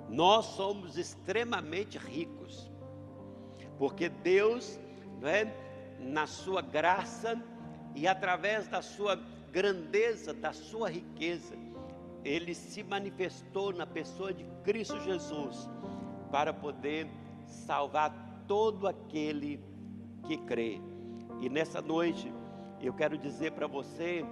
[0.07, 2.71] Nós somos extremamente ricos.
[3.77, 4.79] Porque Deus,
[5.19, 5.53] não é,
[5.99, 7.37] na sua graça
[7.93, 9.19] e através da sua
[9.51, 11.57] grandeza, da sua riqueza,
[12.23, 15.69] ele se manifestou na pessoa de Cristo Jesus
[16.31, 17.09] para poder
[17.45, 19.59] salvar todo aquele
[20.25, 20.79] que crê.
[21.41, 22.31] E nessa noite,
[22.87, 24.25] eu quero dizer para você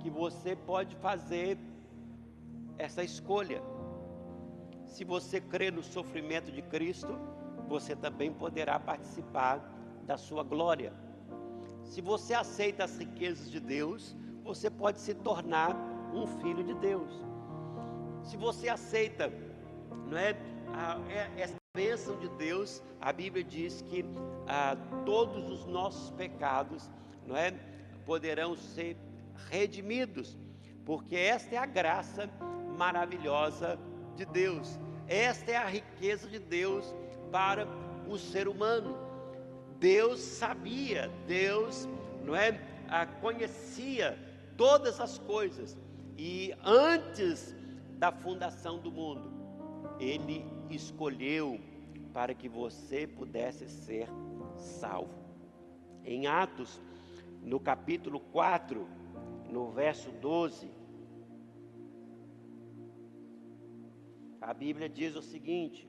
[0.00, 1.58] que você pode fazer
[2.78, 3.62] essa escolha.
[4.86, 7.18] Se você crê no sofrimento de Cristo,
[7.68, 9.58] você também poderá participar
[10.06, 10.92] da sua glória.
[11.82, 15.74] Se você aceita as riquezas de Deus, você pode se tornar
[16.12, 17.10] um filho de Deus.
[18.22, 19.32] Se você aceita,
[20.10, 20.36] não é,
[20.72, 24.04] a, é essa bênção de Deus, a Bíblia diz que
[24.46, 26.90] a, todos os nossos pecados,
[27.26, 27.52] não é,
[28.04, 28.96] poderão ser
[29.50, 30.36] redimidos,
[30.84, 32.28] porque esta é a graça
[32.76, 33.78] maravilhosa
[34.16, 36.94] de Deus, esta é a riqueza de Deus
[37.30, 37.66] para
[38.08, 38.96] o ser humano.
[39.78, 41.88] Deus sabia, Deus,
[42.24, 42.58] não é,
[43.20, 44.18] conhecia
[44.56, 45.76] todas as coisas
[46.16, 47.54] e antes
[47.98, 49.32] da fundação do mundo,
[49.98, 51.60] Ele escolheu
[52.12, 54.08] para que você pudesse ser
[54.56, 55.12] salvo.
[56.04, 56.80] Em Atos
[57.44, 58.88] no capítulo 4,
[59.50, 60.70] no verso 12,
[64.40, 65.86] a Bíblia diz o seguinte: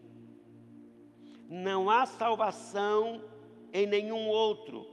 [1.49, 3.23] Não há salvação
[3.71, 4.85] em nenhum outro,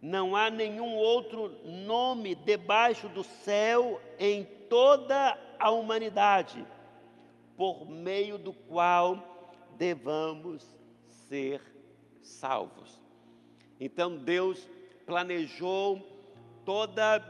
[0.00, 6.66] não há nenhum outro nome debaixo do céu em toda a humanidade,
[7.54, 9.22] por meio do qual
[9.76, 10.64] devamos
[11.28, 11.60] ser
[12.22, 12.98] salvos.
[13.78, 14.68] Então Deus
[15.06, 16.00] planejou
[16.64, 17.22] toda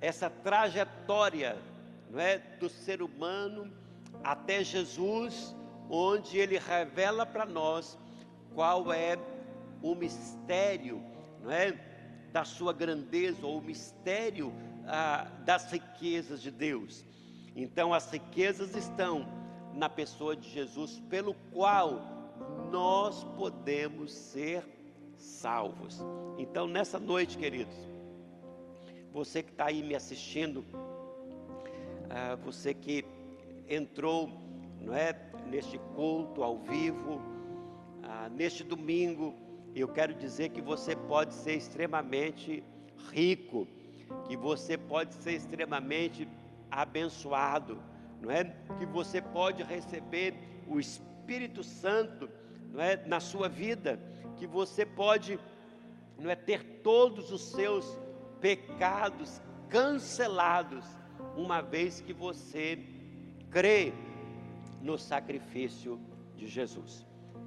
[0.00, 1.56] essa trajetória,
[2.10, 3.72] não é, do ser humano
[4.22, 5.54] até Jesus,
[5.88, 7.98] onde ele revela para nós
[8.54, 9.18] qual é
[9.82, 11.02] o mistério,
[11.42, 11.72] não é,
[12.32, 14.52] da sua grandeza ou o mistério
[14.86, 17.04] ah, das riquezas de Deus.
[17.54, 19.26] Então, as riquezas estão
[19.74, 22.00] na pessoa de Jesus, pelo qual
[22.70, 24.62] nós podemos ser
[25.16, 26.00] salvos.
[26.38, 27.74] Então, nessa noite, queridos,
[29.12, 30.64] você que está aí me assistindo,
[32.10, 33.04] ah, você que
[33.68, 34.30] entrou,
[34.80, 35.14] não é,
[35.46, 37.20] neste culto ao vivo,
[38.02, 39.34] ah, neste domingo,
[39.74, 42.62] eu quero dizer que você pode ser extremamente
[43.12, 43.66] rico,
[44.26, 46.28] que você pode ser extremamente
[46.70, 47.80] abençoado
[48.20, 48.44] não é?
[48.78, 50.34] Que você pode receber
[50.66, 52.28] o Espírito Santo,
[52.72, 52.96] não é?
[53.06, 54.00] Na sua vida,
[54.36, 55.38] que você pode,
[56.18, 56.36] não é?
[56.36, 57.98] Ter todos os seus
[58.40, 60.84] pecados cancelados,
[61.36, 62.78] uma vez que você
[63.50, 63.92] crê
[64.80, 66.00] no sacrifício
[66.36, 67.06] de Jesus.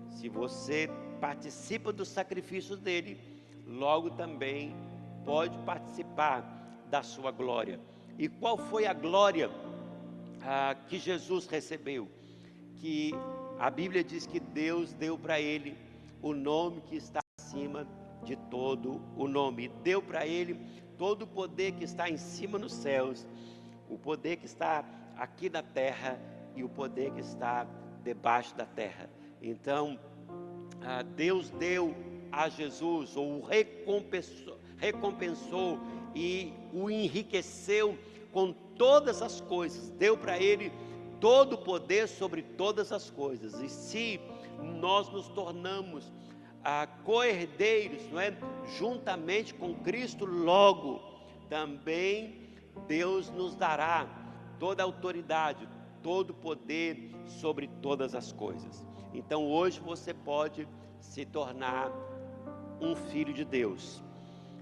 [0.10, 0.90] Se você
[1.22, 3.20] participa do sacrifício dele,
[3.66, 4.76] logo também
[5.24, 6.42] pode participar
[6.90, 7.80] da sua glória.
[8.18, 9.50] E qual foi a glória
[10.42, 12.10] ah, que Jesus recebeu,
[12.76, 13.14] que
[13.60, 15.78] a Bíblia diz que Deus deu para ele
[16.22, 17.88] o nome que está acima
[18.24, 20.60] de todo o nome, deu para ele
[20.98, 23.26] todo o poder que está em cima nos céus,
[23.90, 24.84] o poder que está
[25.18, 26.20] aqui na terra
[26.56, 27.66] e o poder que está
[28.04, 29.10] debaixo da terra.
[29.42, 29.98] Então,
[30.82, 31.96] ah, Deus deu
[32.32, 35.80] a Jesus, ou recompensou, recompensou
[36.14, 37.98] e o enriqueceu
[38.32, 40.72] com todas as coisas, deu para ele
[41.20, 43.60] todo o poder sobre todas as coisas.
[43.62, 44.20] E se
[44.62, 46.12] nós nos tornamos
[46.64, 48.38] ah, co-herdeiros, não é?
[48.78, 51.02] Juntamente com Cristo, logo
[51.50, 52.50] também
[52.88, 54.08] Deus nos dará
[54.60, 55.68] toda a autoridade,
[56.04, 58.86] todo o poder sobre todas as coisas.
[59.14, 60.68] Então hoje você pode
[61.00, 61.92] se tornar
[62.82, 64.04] um filho de Deus.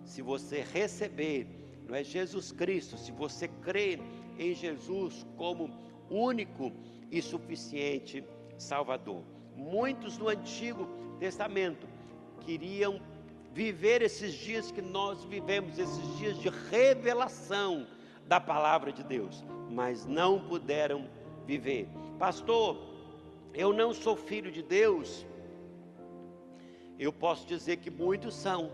[0.04, 1.48] Se você receber
[1.88, 4.00] não é Jesus Cristo, se você crê
[4.38, 5.72] em Jesus como
[6.10, 6.72] único
[7.10, 8.24] e suficiente
[8.58, 9.24] Salvador.
[9.58, 10.88] Muitos no Antigo
[11.20, 11.86] Testamento
[12.46, 13.02] queriam
[13.54, 17.86] viver esses dias que nós vivemos, esses dias de revelação
[18.26, 21.10] da palavra de Deus, mas não puderam
[21.46, 21.90] viver.
[22.18, 22.78] Pastor,
[23.54, 25.26] eu não sou filho de Deus.
[26.98, 28.72] Eu posso dizer que muitos são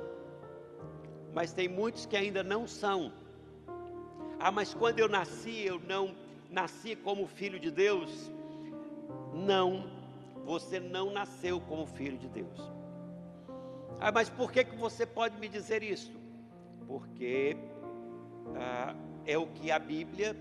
[1.33, 3.11] mas tem muitos que ainda não são.
[4.39, 6.15] Ah, mas quando eu nasci, eu não
[6.49, 8.31] nasci como filho de Deus?
[9.33, 9.89] Não,
[10.43, 12.71] você não nasceu como filho de Deus.
[13.99, 16.11] Ah, mas por que, que você pode me dizer isso?
[16.87, 17.55] Porque
[18.55, 20.35] ah, é o que a Bíblia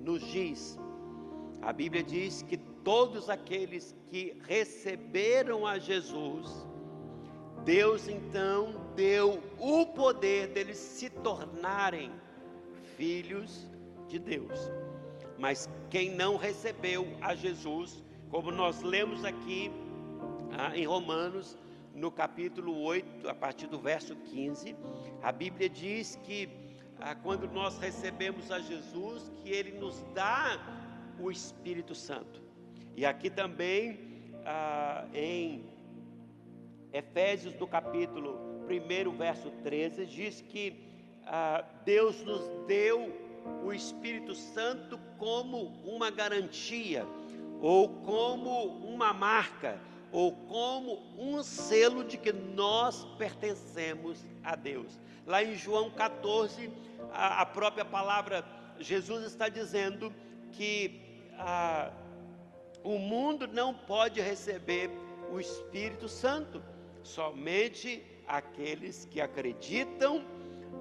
[0.00, 0.78] nos diz.
[1.62, 6.66] A Bíblia diz que todos aqueles que receberam a Jesus,
[7.64, 12.12] Deus então deu o poder deles se tornarem
[12.96, 13.66] filhos
[14.08, 14.70] de Deus.
[15.38, 19.70] Mas quem não recebeu a Jesus, como nós lemos aqui
[20.58, 21.56] ah, em Romanos,
[21.94, 24.76] no capítulo 8, a partir do verso 15,
[25.22, 26.48] a Bíblia diz que
[27.00, 30.58] ah, quando nós recebemos a Jesus, que Ele nos dá
[31.18, 32.42] o Espírito Santo.
[32.96, 33.98] E aqui também
[34.44, 35.64] ah, em
[36.92, 40.86] Efésios, no capítulo 1, verso 13, diz que
[41.26, 43.24] ah, Deus nos deu
[43.64, 47.06] o Espírito Santo como uma garantia,
[47.60, 49.78] ou como uma marca,
[50.12, 54.98] ou como um selo de que nós pertencemos a Deus.
[55.26, 56.70] Lá em João 14,
[57.12, 58.44] a, a própria palavra,
[58.78, 60.12] Jesus está dizendo
[60.52, 61.00] que
[61.38, 61.90] ah,
[62.84, 64.90] o mundo não pode receber
[65.30, 66.62] o Espírito Santo
[67.02, 70.24] somente aqueles que acreditam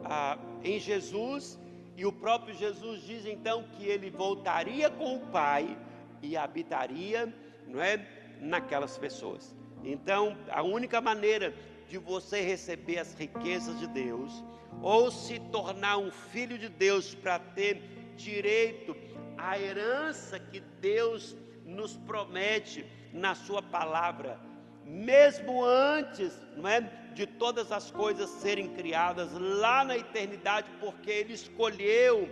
[0.03, 1.59] ah, em Jesus,
[1.97, 5.77] e o próprio Jesus diz então que ele voltaria com o Pai
[6.21, 7.33] e habitaria,
[7.67, 8.05] não é,
[8.39, 9.55] naquelas pessoas.
[9.83, 11.53] Então, a única maneira
[11.87, 14.43] de você receber as riquezas de Deus,
[14.81, 17.81] ou se tornar um filho de Deus para ter
[18.15, 18.95] direito
[19.37, 21.35] à herança que Deus
[21.65, 24.39] nos promete na Sua palavra,
[24.83, 26.81] mesmo antes, não é,
[27.13, 32.29] de todas as coisas serem criadas lá na eternidade, porque ele escolheu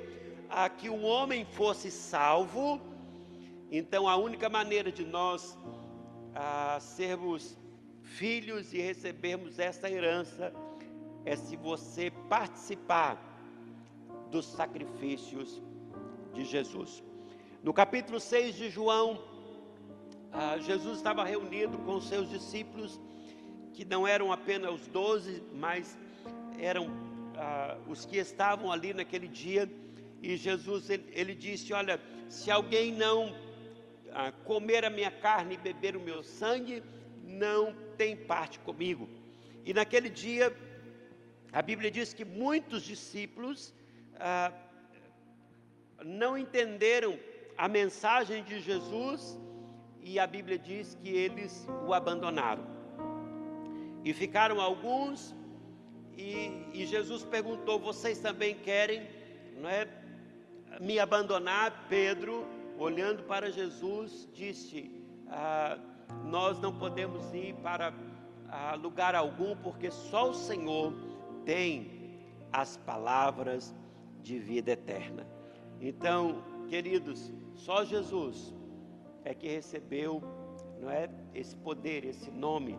[0.50, 2.80] a que o homem fosse salvo.
[3.76, 5.58] Então, a única maneira de nós
[6.36, 7.58] a, sermos
[8.04, 10.54] filhos e recebermos essa herança
[11.26, 13.18] é se você participar
[14.30, 15.60] dos sacrifícios
[16.36, 17.04] de Jesus.
[17.64, 19.20] No capítulo 6 de João,
[20.32, 23.02] ah, Jesus estava reunido com seus discípulos
[23.74, 25.98] que não eram apenas os doze, mas
[26.60, 26.92] eram
[27.36, 29.68] ah, os que estavam ali naquele dia.
[30.22, 32.00] E Jesus ele, ele disse: Olha,
[32.30, 33.34] se alguém não
[34.14, 36.84] ah, comer a minha carne e beber o meu sangue,
[37.24, 39.10] não tem parte comigo.
[39.66, 40.56] E naquele dia,
[41.52, 43.74] a Bíblia diz que muitos discípulos
[44.20, 44.52] ah,
[46.04, 47.18] não entenderam
[47.58, 49.38] a mensagem de Jesus
[50.02, 52.66] e a Bíblia diz que eles o abandonaram.
[54.04, 55.34] E ficaram alguns,
[56.18, 59.08] e, e Jesus perguntou: Vocês também querem
[59.58, 59.88] não é,
[60.82, 61.86] me abandonar?
[61.88, 62.46] Pedro,
[62.78, 64.92] olhando para Jesus, disse:
[65.28, 65.78] ah,
[66.26, 67.94] Nós não podemos ir para
[68.50, 70.94] ah, lugar algum, porque só o Senhor
[71.46, 72.22] tem
[72.52, 73.74] as palavras
[74.22, 75.28] de vida eterna.
[75.82, 78.54] Então, queridos, só Jesus
[79.26, 80.22] é que recebeu,
[80.80, 82.78] não é, esse poder, esse nome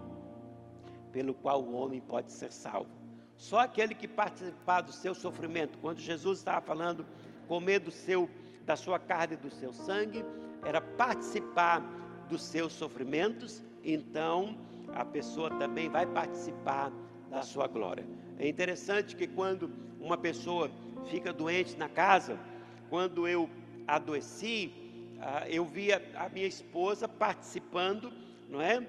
[1.13, 2.91] pelo qual o homem pode ser salvo.
[3.37, 7.07] Só aquele que participar do seu sofrimento, quando Jesus estava falando
[7.47, 8.29] comer do seu
[8.65, 10.25] da sua carne e do seu sangue,
[10.65, 11.81] era participar
[12.29, 14.57] dos seus sofrimentos, então
[14.95, 16.91] a pessoa também vai participar
[17.31, 18.07] da sua glória.
[18.39, 20.71] É interessante que quando uma pessoa
[21.07, 22.39] fica doente na casa,
[22.89, 23.49] quando eu
[23.87, 24.73] adoeci,
[25.21, 28.13] ah, eu via a minha esposa participando,
[28.49, 28.87] não é?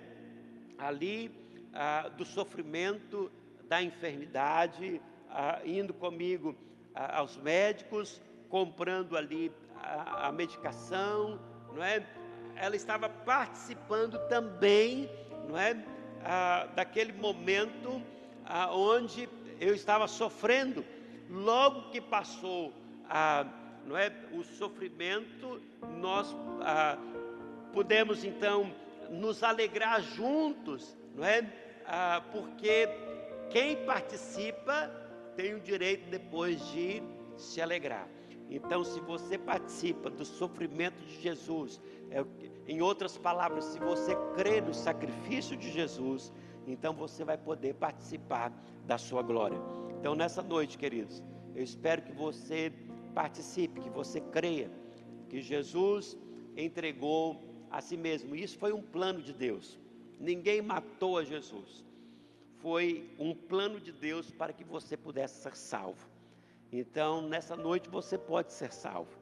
[0.78, 1.32] Ali
[1.74, 3.32] ah, do sofrimento,
[3.68, 6.56] da enfermidade, ah, indo comigo
[6.94, 9.52] aos médicos, comprando ali
[9.82, 11.40] a, a medicação,
[11.74, 12.06] não é?
[12.56, 15.10] Ela estava participando também,
[15.48, 15.76] não é?
[16.76, 18.02] daquele momento
[18.72, 20.84] onde eu estava sofrendo.
[21.30, 22.74] Logo que passou
[23.86, 25.62] não é, o sofrimento,
[26.00, 26.98] nós ah,
[27.72, 28.74] podemos então
[29.10, 31.48] nos alegrar juntos, não é?
[31.86, 32.90] Ah, porque
[33.52, 34.90] quem participa
[35.36, 37.04] tem o direito depois de
[37.38, 38.08] se alegrar.
[38.50, 41.82] Então, se você participa do sofrimento de Jesus,
[42.12, 42.24] é,
[42.68, 46.32] em outras palavras, se você crê no sacrifício de Jesus,
[46.68, 48.52] então você vai poder participar
[48.86, 49.58] da sua glória.
[50.00, 51.24] Então, nessa noite, queridos,
[51.56, 52.72] eu espero que você
[53.14, 54.70] participe, que você creia
[55.30, 56.18] que Jesus
[56.56, 57.42] entregou
[57.72, 58.36] a si mesmo.
[58.36, 59.80] Isso foi um plano de Deus.
[60.20, 61.84] Ninguém matou a Jesus.
[62.60, 66.08] Foi um plano de Deus para que você pudesse ser salvo.
[66.78, 69.18] Então, nessa noite você pode ser salvo.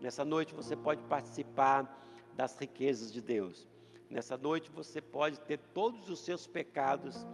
[0.00, 1.86] Nessa noite você pode participar
[2.34, 3.68] das riquezas de Deus.
[4.10, 7.24] Nessa noite você pode ter todos os seus pecados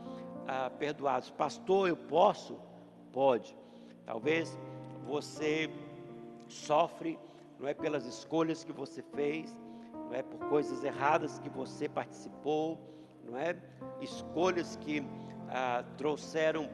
[0.46, 1.30] ah, perdoados.
[1.30, 2.60] Pastor, eu posso?
[3.10, 3.56] Pode.
[4.04, 4.54] Talvez
[5.06, 5.70] você
[6.46, 7.18] sofre,
[7.58, 9.56] não é pelas escolhas que você fez,
[9.94, 12.78] não é por coisas erradas que você participou,
[13.24, 13.56] não é
[14.02, 15.02] escolhas que
[15.48, 16.68] ah, trouxeram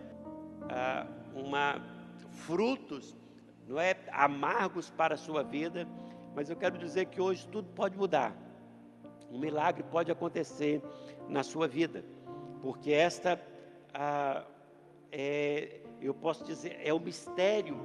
[0.69, 2.00] ah, uma
[2.31, 3.17] frutos,
[3.67, 5.87] não é amargos para a sua vida,
[6.35, 8.35] mas eu quero dizer que hoje tudo pode mudar.
[9.31, 10.83] Um milagre pode acontecer
[11.29, 12.05] na sua vida,
[12.63, 13.41] porque esta
[13.95, 14.45] ah,
[15.13, 17.79] é, eu posso dizer, é o mistério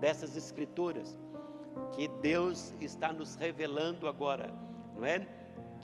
[0.00, 1.16] dessas escrituras
[1.92, 4.50] que Deus está nos revelando agora,
[4.94, 5.26] não é?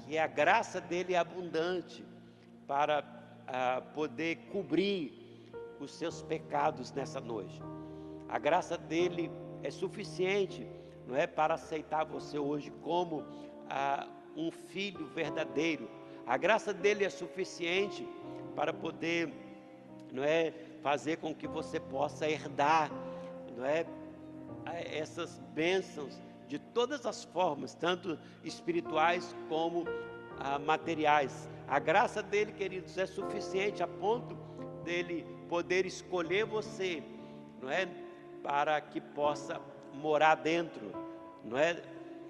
[0.04, 2.04] Que a graça dele é abundante
[2.66, 3.04] para
[3.46, 5.22] ah, poder cobrir
[5.80, 7.60] os seus pecados nessa noite.
[8.32, 9.30] A graça dele
[9.62, 10.66] é suficiente,
[11.06, 13.22] não é, para aceitar você hoje como
[13.68, 15.86] ah, um filho verdadeiro.
[16.26, 18.08] A graça dele é suficiente
[18.56, 19.30] para poder,
[20.10, 20.50] não é,
[20.82, 22.90] fazer com que você possa herdar,
[23.54, 23.84] não é,
[24.64, 26.18] essas bênçãos
[26.48, 29.84] de todas as formas, tanto espirituais como
[30.38, 31.50] ah, materiais.
[31.68, 34.34] A graça dele, queridos, é suficiente a ponto
[34.82, 37.02] dele poder escolher você,
[37.60, 37.86] não é,
[38.42, 39.60] para que possa
[39.94, 40.92] morar dentro,
[41.44, 41.82] não é?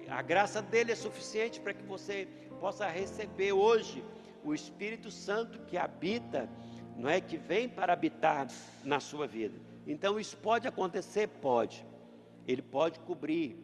[0.08, 2.28] A graça dele é suficiente para que você
[2.60, 4.04] possa receber hoje
[4.44, 6.48] o Espírito Santo que habita,
[6.96, 8.48] não é que vem para habitar
[8.84, 9.58] na sua vida.
[9.86, 11.86] Então isso pode acontecer, pode.
[12.46, 13.56] Ele pode cobrir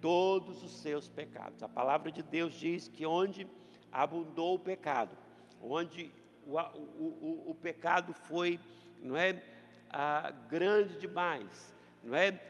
[0.00, 1.62] todos os seus pecados.
[1.62, 3.46] A palavra de Deus diz que onde
[3.90, 5.16] abundou o pecado,
[5.60, 6.12] onde
[6.46, 8.60] o, o, o, o pecado foi,
[9.02, 9.42] não é,
[9.90, 12.40] ah, grande demais, não é,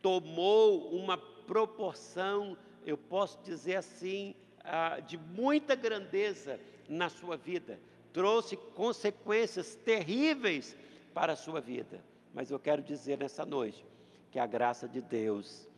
[0.00, 7.80] tomou uma proporção, eu posso dizer assim, ah, de muita grandeza na sua vida,
[8.12, 10.76] trouxe consequências terríveis
[11.12, 12.02] para a sua vida.
[12.32, 13.84] Mas eu quero dizer nessa noite
[14.30, 15.68] que a graça de Deus,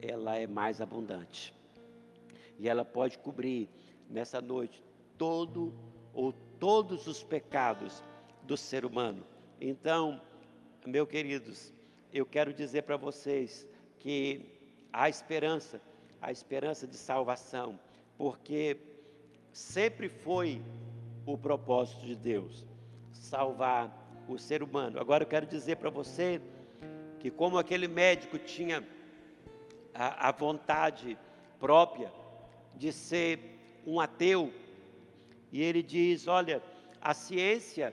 [0.00, 1.54] ela é mais abundante.
[2.58, 3.68] E ela pode cobrir
[4.08, 4.82] nessa noite
[5.18, 5.74] todo
[6.12, 8.02] ou todos os pecados
[8.42, 9.26] do ser humano.
[9.60, 10.20] Então,
[10.86, 11.73] meus queridos,
[12.14, 13.66] eu quero dizer para vocês
[13.98, 14.40] que
[14.92, 15.80] há esperança,
[16.22, 17.76] a esperança de salvação,
[18.16, 18.76] porque
[19.52, 20.62] sempre foi
[21.26, 22.64] o propósito de Deus
[23.12, 25.00] salvar o ser humano.
[25.00, 26.40] Agora eu quero dizer para você
[27.18, 28.86] que, como aquele médico tinha
[29.92, 31.18] a, a vontade
[31.58, 32.12] própria
[32.76, 34.52] de ser um ateu,
[35.50, 36.62] e ele diz: olha,
[37.00, 37.92] a ciência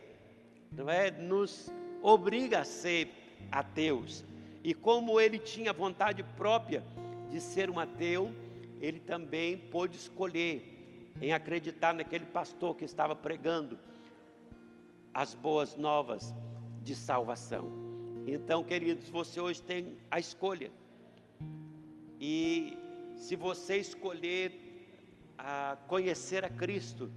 [0.71, 1.71] não é, nos
[2.03, 3.20] obriga a ser
[3.51, 4.23] ateus.
[4.63, 6.83] E como ele tinha vontade própria
[7.29, 8.31] de ser um ateu,
[8.79, 13.77] ele também pôde escolher em acreditar naquele pastor que estava pregando
[15.13, 16.33] as boas novas
[16.81, 17.71] de salvação.
[18.25, 20.71] Então, queridos, você hoje tem a escolha.
[22.19, 22.77] E
[23.15, 24.51] se você escolher
[25.37, 27.11] a conhecer a Cristo,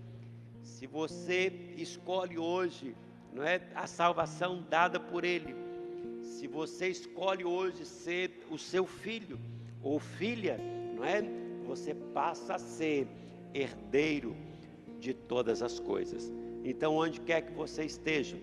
[0.63, 2.97] se você escolhe hoje,
[3.33, 5.55] não é, a salvação dada por ele,
[6.45, 9.41] se você escolhe hoje ser o seu filho
[9.83, 10.61] ou filha,
[10.95, 11.23] não é?
[11.67, 13.09] Você passa a ser
[13.55, 14.37] herdeiro
[15.01, 16.31] de todas as coisas.
[16.63, 18.37] Então, onde quer que você esteja,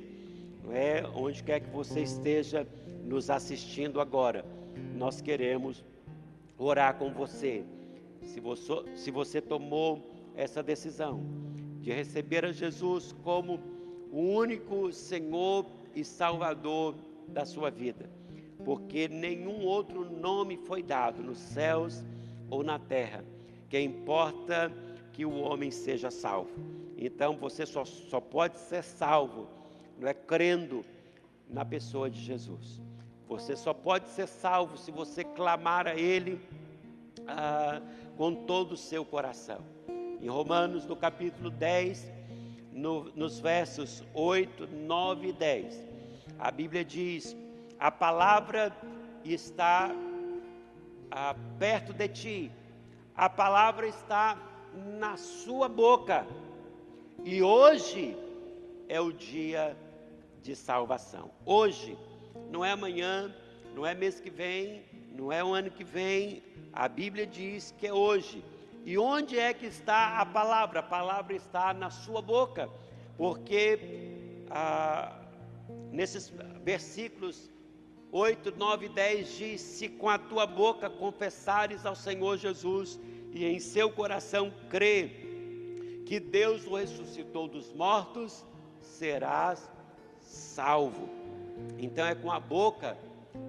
[0.63, 1.07] não é?
[1.13, 2.67] Onde quer que você esteja
[3.05, 4.43] nos assistindo agora,
[4.95, 5.85] nós queremos
[6.57, 7.63] orar com você.
[8.23, 10.01] Se você, se você tomou
[10.35, 11.23] essa decisão
[11.79, 13.59] de receber a Jesus como
[14.11, 16.95] o único Senhor e Salvador
[17.27, 18.09] da sua vida,
[18.63, 22.03] porque nenhum outro nome foi dado nos céus
[22.49, 23.23] ou na terra,
[23.69, 24.71] que importa
[25.13, 26.51] que o homem seja salvo.
[26.97, 29.47] Então você só, só pode ser salvo,
[29.97, 30.83] não é crendo
[31.49, 32.81] na pessoa de Jesus.
[33.27, 36.39] Você só pode ser salvo se você clamar a Ele
[37.27, 37.81] ah,
[38.17, 39.59] com todo o seu coração.
[40.21, 42.11] Em Romanos, no capítulo 10,
[42.71, 45.90] no, nos versos 8, 9 e 10,
[46.41, 47.37] a Bíblia diz:
[47.79, 48.75] A palavra
[49.23, 49.91] está
[51.11, 52.51] ah, perto de ti,
[53.15, 54.35] a palavra está
[54.99, 56.25] na sua boca
[57.23, 58.17] e hoje
[58.89, 59.77] é o dia
[60.41, 61.29] de salvação.
[61.45, 61.95] Hoje,
[62.49, 63.33] não é amanhã,
[63.75, 64.83] não é mês que vem,
[65.15, 66.41] não é o ano que vem.
[66.73, 68.43] A Bíblia diz que é hoje.
[68.83, 70.79] E onde é que está a palavra?
[70.79, 72.67] A palavra está na sua boca,
[73.15, 73.77] porque
[74.49, 75.20] ah,
[75.91, 77.51] nesses versículos
[78.11, 82.99] 8, 9 e 10 diz: Se com a tua boca confessares ao Senhor Jesus
[83.31, 88.45] e em seu coração crer que Deus o ressuscitou dos mortos,
[88.81, 89.69] serás
[90.19, 91.09] salvo.
[91.77, 92.97] Então é com a boca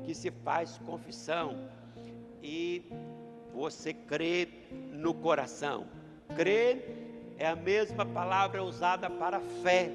[0.05, 1.69] que se faz confissão
[2.43, 2.83] e
[3.53, 4.49] você crê
[4.93, 5.87] no coração.
[6.37, 9.91] Crer é a mesma palavra usada para fé.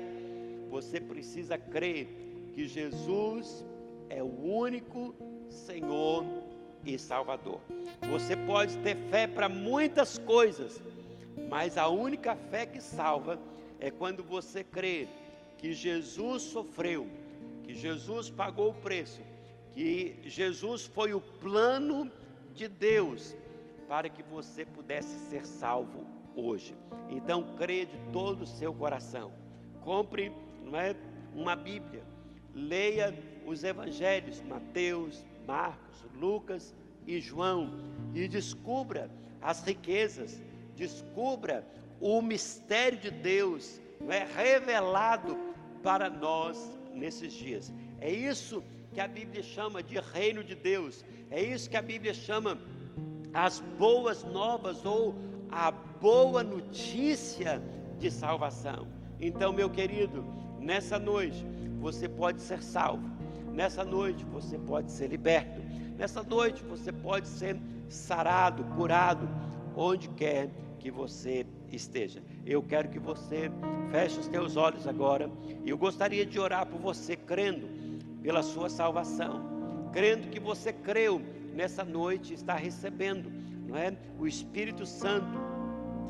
[0.69, 2.07] Você precisa crer
[2.53, 3.65] que Jesus
[4.09, 5.15] é o único
[5.49, 6.25] Senhor
[6.85, 7.59] e Salvador.
[8.09, 10.81] Você pode ter fé para muitas coisas,
[11.49, 13.39] mas a única fé que salva
[13.79, 15.07] é quando você crê
[15.57, 17.07] que Jesus sofreu,
[17.63, 19.21] que Jesus pagou o preço,
[19.73, 22.11] que Jesus foi o plano
[22.53, 23.35] de Deus
[23.87, 26.05] para que você pudesse ser salvo
[26.35, 26.75] hoje.
[27.09, 29.31] Então, crê de todo o seu coração.
[29.81, 30.31] Compre
[30.67, 30.95] não é,
[31.33, 32.03] uma Bíblia,
[32.53, 33.13] leia
[33.45, 37.73] os evangelhos, Mateus, Marcos, Lucas e João,
[38.13, 39.09] e descubra
[39.41, 40.41] as riquezas
[40.77, 41.67] descubra
[41.99, 45.35] o mistério de Deus é revelado
[45.81, 47.73] para nós nesses dias.
[47.99, 48.63] É isso
[48.93, 51.03] que a Bíblia chama de reino de Deus.
[51.31, 52.59] É isso que a Bíblia chama
[53.33, 55.15] as boas novas ou
[55.51, 57.61] a boa notícia
[57.97, 58.87] de salvação.
[59.19, 60.23] Então, meu querido,
[60.67, 61.45] nessa noite
[61.79, 63.09] você pode ser salvo.
[63.53, 65.61] Nessa noite você pode ser liberto.
[65.97, 67.57] Nessa noite você pode ser
[67.87, 69.29] sarado, curado,
[69.75, 72.21] onde quer que você esteja.
[72.45, 73.49] Eu quero que você
[73.89, 75.31] feche os teus olhos agora.
[75.63, 77.69] E eu gostaria de orar por você, crendo
[78.21, 81.21] pela sua salvação, crendo que você creu
[81.53, 83.31] nessa noite, está recebendo,
[83.65, 83.95] não é?
[84.19, 85.39] O Espírito Santo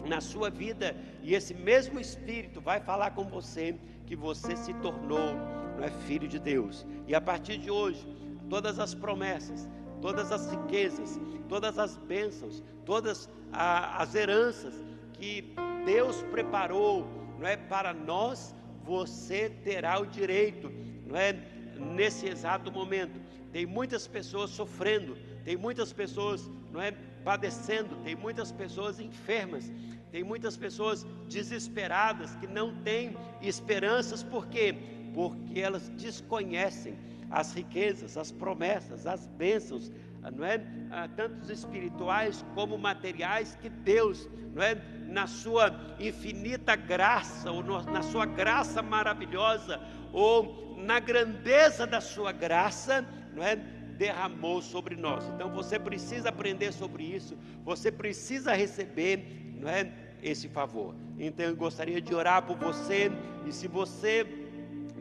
[0.07, 3.75] na sua vida e esse mesmo Espírito vai falar com você
[4.07, 5.35] que você se tornou,
[5.77, 6.85] não é filho de Deus.
[7.05, 8.03] E a partir de hoje,
[8.49, 9.69] todas as promessas,
[10.01, 14.73] todas as riquezas, todas as bênçãos, todas a, as heranças
[15.13, 15.53] que
[15.85, 17.05] Deus preparou,
[17.37, 20.71] não é para nós, você terá o direito,
[21.05, 21.33] não é
[21.77, 23.19] nesse exato momento.
[23.51, 26.91] Tem muitas pessoas sofrendo, tem muitas pessoas, não é
[27.23, 29.69] padecendo, tem muitas pessoas enfermas,
[30.11, 34.75] Tem muitas pessoas desesperadas que não têm esperanças, por quê?
[35.13, 36.97] Porque elas desconhecem
[37.29, 39.91] as riquezas, as promessas, as bênçãos,
[40.35, 40.61] não é?
[40.91, 44.75] Ah, tanto espirituais como materiais que Deus, não é?
[45.07, 49.79] Na sua infinita graça, ou na sua graça maravilhosa,
[50.11, 53.55] ou na grandeza da sua graça, não é?
[53.55, 55.27] Derramou sobre nós.
[55.29, 59.91] Então você precisa aprender sobre isso, você precisa receber, não é?
[60.21, 60.95] Esse favor.
[61.17, 63.11] Então eu gostaria de orar por você,
[63.45, 64.25] e se você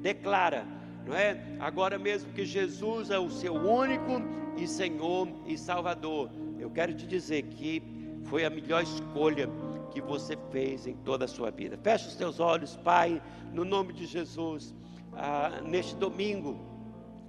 [0.00, 0.66] declara,
[1.06, 1.40] não é?
[1.60, 4.22] Agora mesmo que Jesus é o seu único
[4.56, 7.82] e Senhor e Salvador, eu quero te dizer que
[8.24, 9.48] foi a melhor escolha
[9.92, 11.78] que você fez em toda a sua vida.
[11.82, 14.74] Feche os teus olhos, Pai, no nome de Jesus.
[15.12, 16.60] Ah, neste domingo,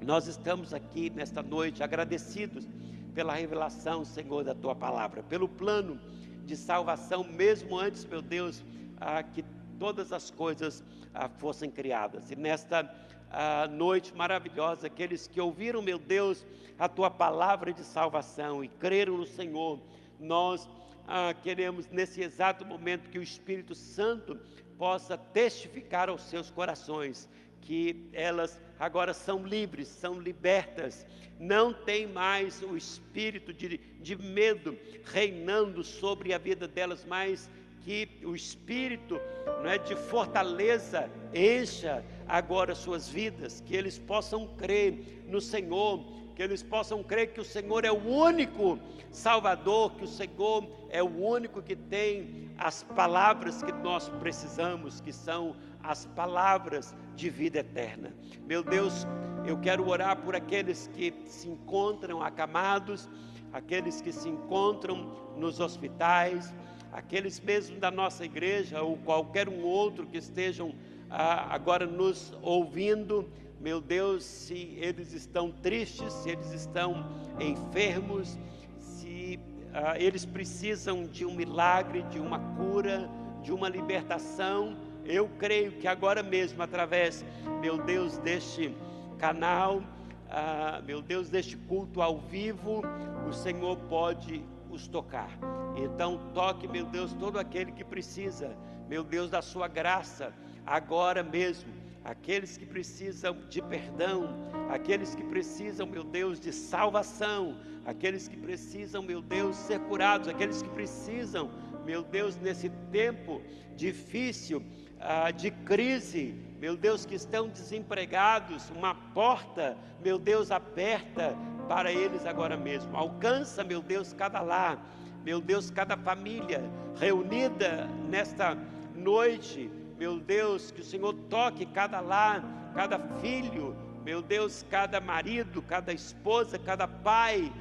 [0.01, 2.67] nós estamos aqui nesta noite agradecidos
[3.13, 5.99] pela revelação, Senhor, da tua palavra, pelo plano
[6.47, 8.63] de salvação, mesmo antes, meu Deus,
[8.99, 9.43] ah, que
[9.77, 10.83] todas as coisas
[11.13, 12.31] ah, fossem criadas.
[12.31, 12.89] E nesta
[13.29, 16.45] ah, noite maravilhosa, aqueles que ouviram, meu Deus,
[16.79, 19.79] a tua palavra de salvação e creram no Senhor,
[20.19, 20.67] nós
[21.05, 24.39] ah, queremos nesse exato momento que o Espírito Santo
[24.77, 27.27] possa testificar aos seus corações
[27.61, 31.05] que elas agora são livres, são libertas,
[31.39, 37.49] não tem mais o espírito de, de medo reinando sobre a vida delas, mas
[37.83, 39.19] que o espírito
[39.63, 46.03] não é, de fortaleza encha agora suas vidas, que eles possam crer no Senhor,
[46.35, 48.77] que eles possam crer que o Senhor é o único
[49.09, 55.13] Salvador, que o Senhor é o único que tem as palavras que nós precisamos, que
[55.13, 58.13] são as palavras de vida eterna.
[58.45, 59.07] Meu Deus,
[59.43, 63.09] eu quero orar por aqueles que se encontram acamados,
[63.51, 66.53] aqueles que se encontram nos hospitais,
[66.91, 70.76] aqueles mesmo da nossa igreja ou qualquer um outro que estejam
[71.09, 73.28] ah, agora nos ouvindo,
[73.59, 77.03] meu Deus, se eles estão tristes, se eles estão
[77.39, 78.38] enfermos,
[78.78, 79.39] se
[79.74, 83.09] ah, eles precisam de um milagre, de uma cura,
[83.41, 87.25] de uma libertação, eu creio que agora mesmo, através,
[87.61, 88.75] meu Deus, deste
[89.17, 89.81] canal,
[90.29, 92.81] ah, meu Deus, deste culto ao vivo,
[93.27, 95.29] o Senhor pode os tocar.
[95.75, 98.55] Então, toque, meu Deus, todo aquele que precisa,
[98.89, 100.33] meu Deus, da sua graça,
[100.65, 101.71] agora mesmo.
[102.03, 104.29] Aqueles que precisam de perdão,
[104.69, 110.61] aqueles que precisam, meu Deus, de salvação, aqueles que precisam, meu Deus, ser curados, aqueles
[110.61, 111.49] que precisam,
[111.85, 113.41] meu Deus, nesse tempo
[113.75, 114.63] difícil
[114.99, 121.35] ah, de crise, meu Deus, que estão desempregados, uma porta, meu Deus, aberta
[121.67, 122.95] para eles agora mesmo.
[122.95, 124.83] Alcança, meu Deus, cada lar,
[125.23, 126.63] meu Deus, cada família
[126.99, 128.57] reunida nesta
[128.95, 129.69] noite.
[129.99, 132.43] Meu Deus, que o Senhor toque cada lar,
[132.75, 133.75] cada filho,
[134.05, 137.51] meu Deus, cada marido, cada esposa, cada pai,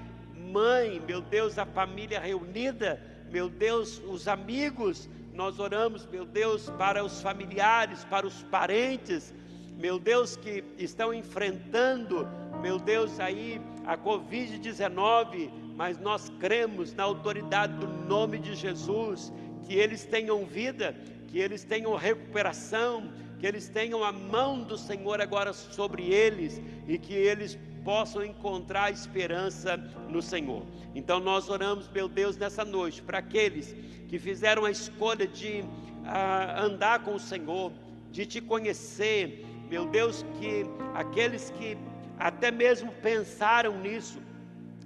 [0.53, 7.05] mãe, meu Deus, a família reunida, meu Deus, os amigos, nós oramos, meu Deus, para
[7.05, 9.34] os familiares, para os parentes,
[9.76, 12.26] meu Deus, que estão enfrentando,
[12.62, 19.30] meu Deus, aí a Covid-19, mas nós cremos na autoridade do nome de Jesus,
[19.64, 20.97] que eles tenham vida,
[21.28, 26.97] que eles tenham recuperação, que eles tenham a mão do Senhor agora sobre eles e
[26.99, 29.76] que eles possam encontrar esperança
[30.09, 30.66] no Senhor.
[30.93, 33.76] Então nós oramos, meu Deus, nessa noite, para aqueles
[34.09, 35.64] que fizeram a escolha de
[36.05, 37.72] ah, andar com o Senhor,
[38.11, 40.64] de te conhecer, meu Deus, que
[40.95, 41.78] aqueles que
[42.18, 44.18] até mesmo pensaram nisso,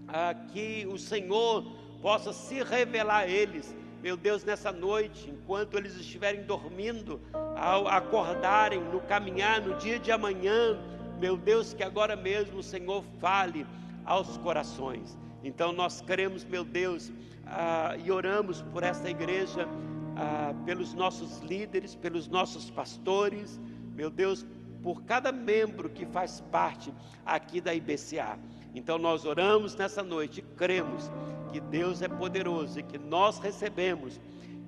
[0.06, 1.64] ah, que o Senhor
[2.02, 7.18] possa se revelar a eles, meu Deus, nessa noite, enquanto eles estiverem dormindo,
[7.56, 10.78] ao acordarem, no caminhar, no dia de amanhã,
[11.20, 13.66] meu Deus, que agora mesmo o Senhor fale
[14.06, 15.18] aos corações.
[15.44, 17.12] Então nós queremos, meu Deus,
[17.46, 19.68] ah, e oramos por esta igreja,
[20.16, 23.60] ah, pelos nossos líderes, pelos nossos pastores,
[23.94, 24.46] meu Deus,
[24.82, 26.92] por cada membro que faz parte
[27.26, 28.38] aqui da IBCA.
[28.74, 31.10] Então nós oramos nessa noite, cremos
[31.52, 34.18] que Deus é poderoso e que nós recebemos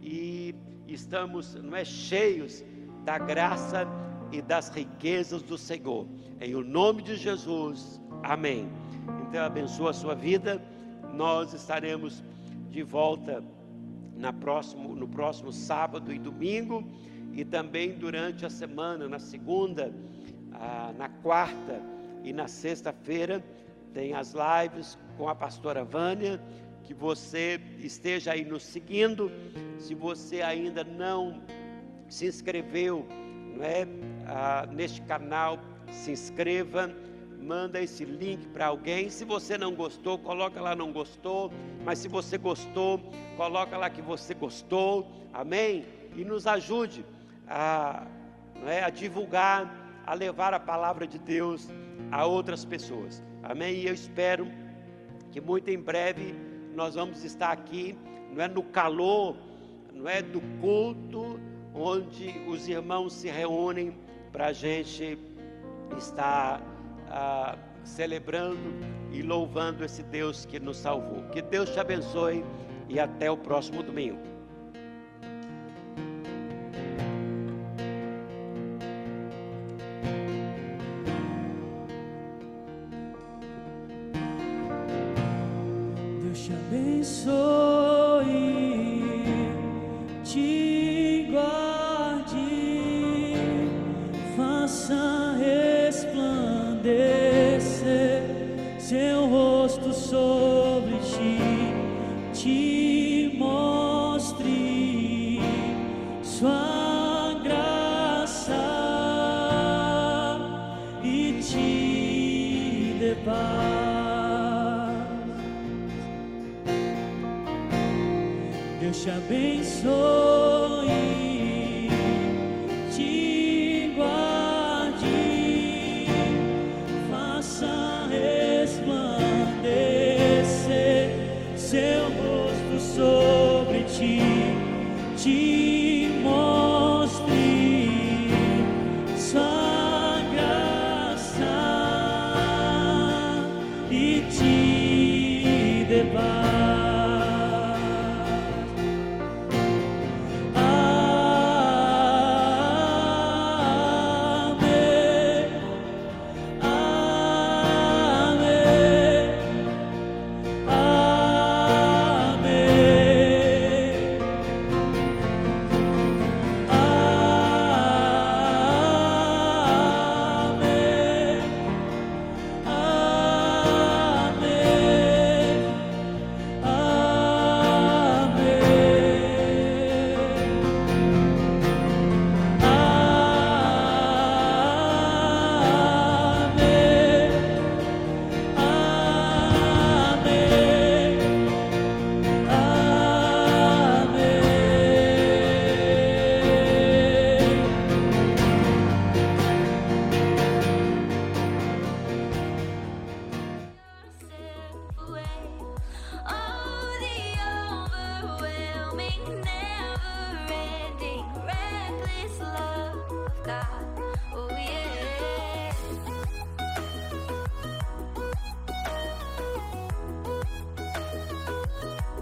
[0.03, 0.55] e
[0.87, 2.63] estamos não é, cheios
[3.05, 3.87] da graça
[4.33, 6.07] e das riquezas do Senhor.
[6.41, 8.69] Em o nome de Jesus, amém.
[9.29, 10.61] Então abençoa a sua vida.
[11.15, 12.25] Nós estaremos
[12.71, 13.45] de volta
[14.17, 16.85] na próximo, no próximo sábado e domingo
[17.33, 19.93] e também durante a semana, na segunda,
[20.53, 21.81] ah, na quarta
[22.25, 23.45] e na sexta-feira,
[23.93, 26.41] tem as lives com a pastora Vânia
[26.85, 29.31] que você esteja aí nos seguindo.
[29.79, 31.43] Se você ainda não
[32.09, 33.07] se inscreveu
[33.63, 33.87] é,
[34.27, 35.59] ah, neste canal,
[35.91, 36.91] se inscreva,
[37.41, 39.09] manda esse link para alguém.
[39.11, 41.53] Se você não gostou, coloca lá não gostou,
[41.85, 43.01] mas se você gostou,
[43.37, 45.11] coloca lá que você gostou.
[45.33, 45.85] Amém?
[46.15, 47.05] E nos ajude
[47.49, 48.07] a,
[48.67, 51.69] é, a divulgar, a levar a palavra de Deus
[52.11, 53.23] a outras pessoas.
[53.43, 53.75] Amém?
[53.75, 54.47] E eu espero
[55.31, 56.35] que muito em breve
[56.75, 57.97] nós vamos estar aqui,
[58.33, 59.37] não é no calor,
[59.93, 61.41] não é do culto,
[61.75, 63.97] onde os irmãos se reúnem
[64.31, 65.19] para a gente
[65.97, 66.61] estar
[67.09, 68.73] ah, celebrando
[69.13, 71.23] e louvando esse Deus que nos salvou.
[71.31, 72.45] Que Deus te abençoe
[72.89, 74.19] e até o próximo domingo.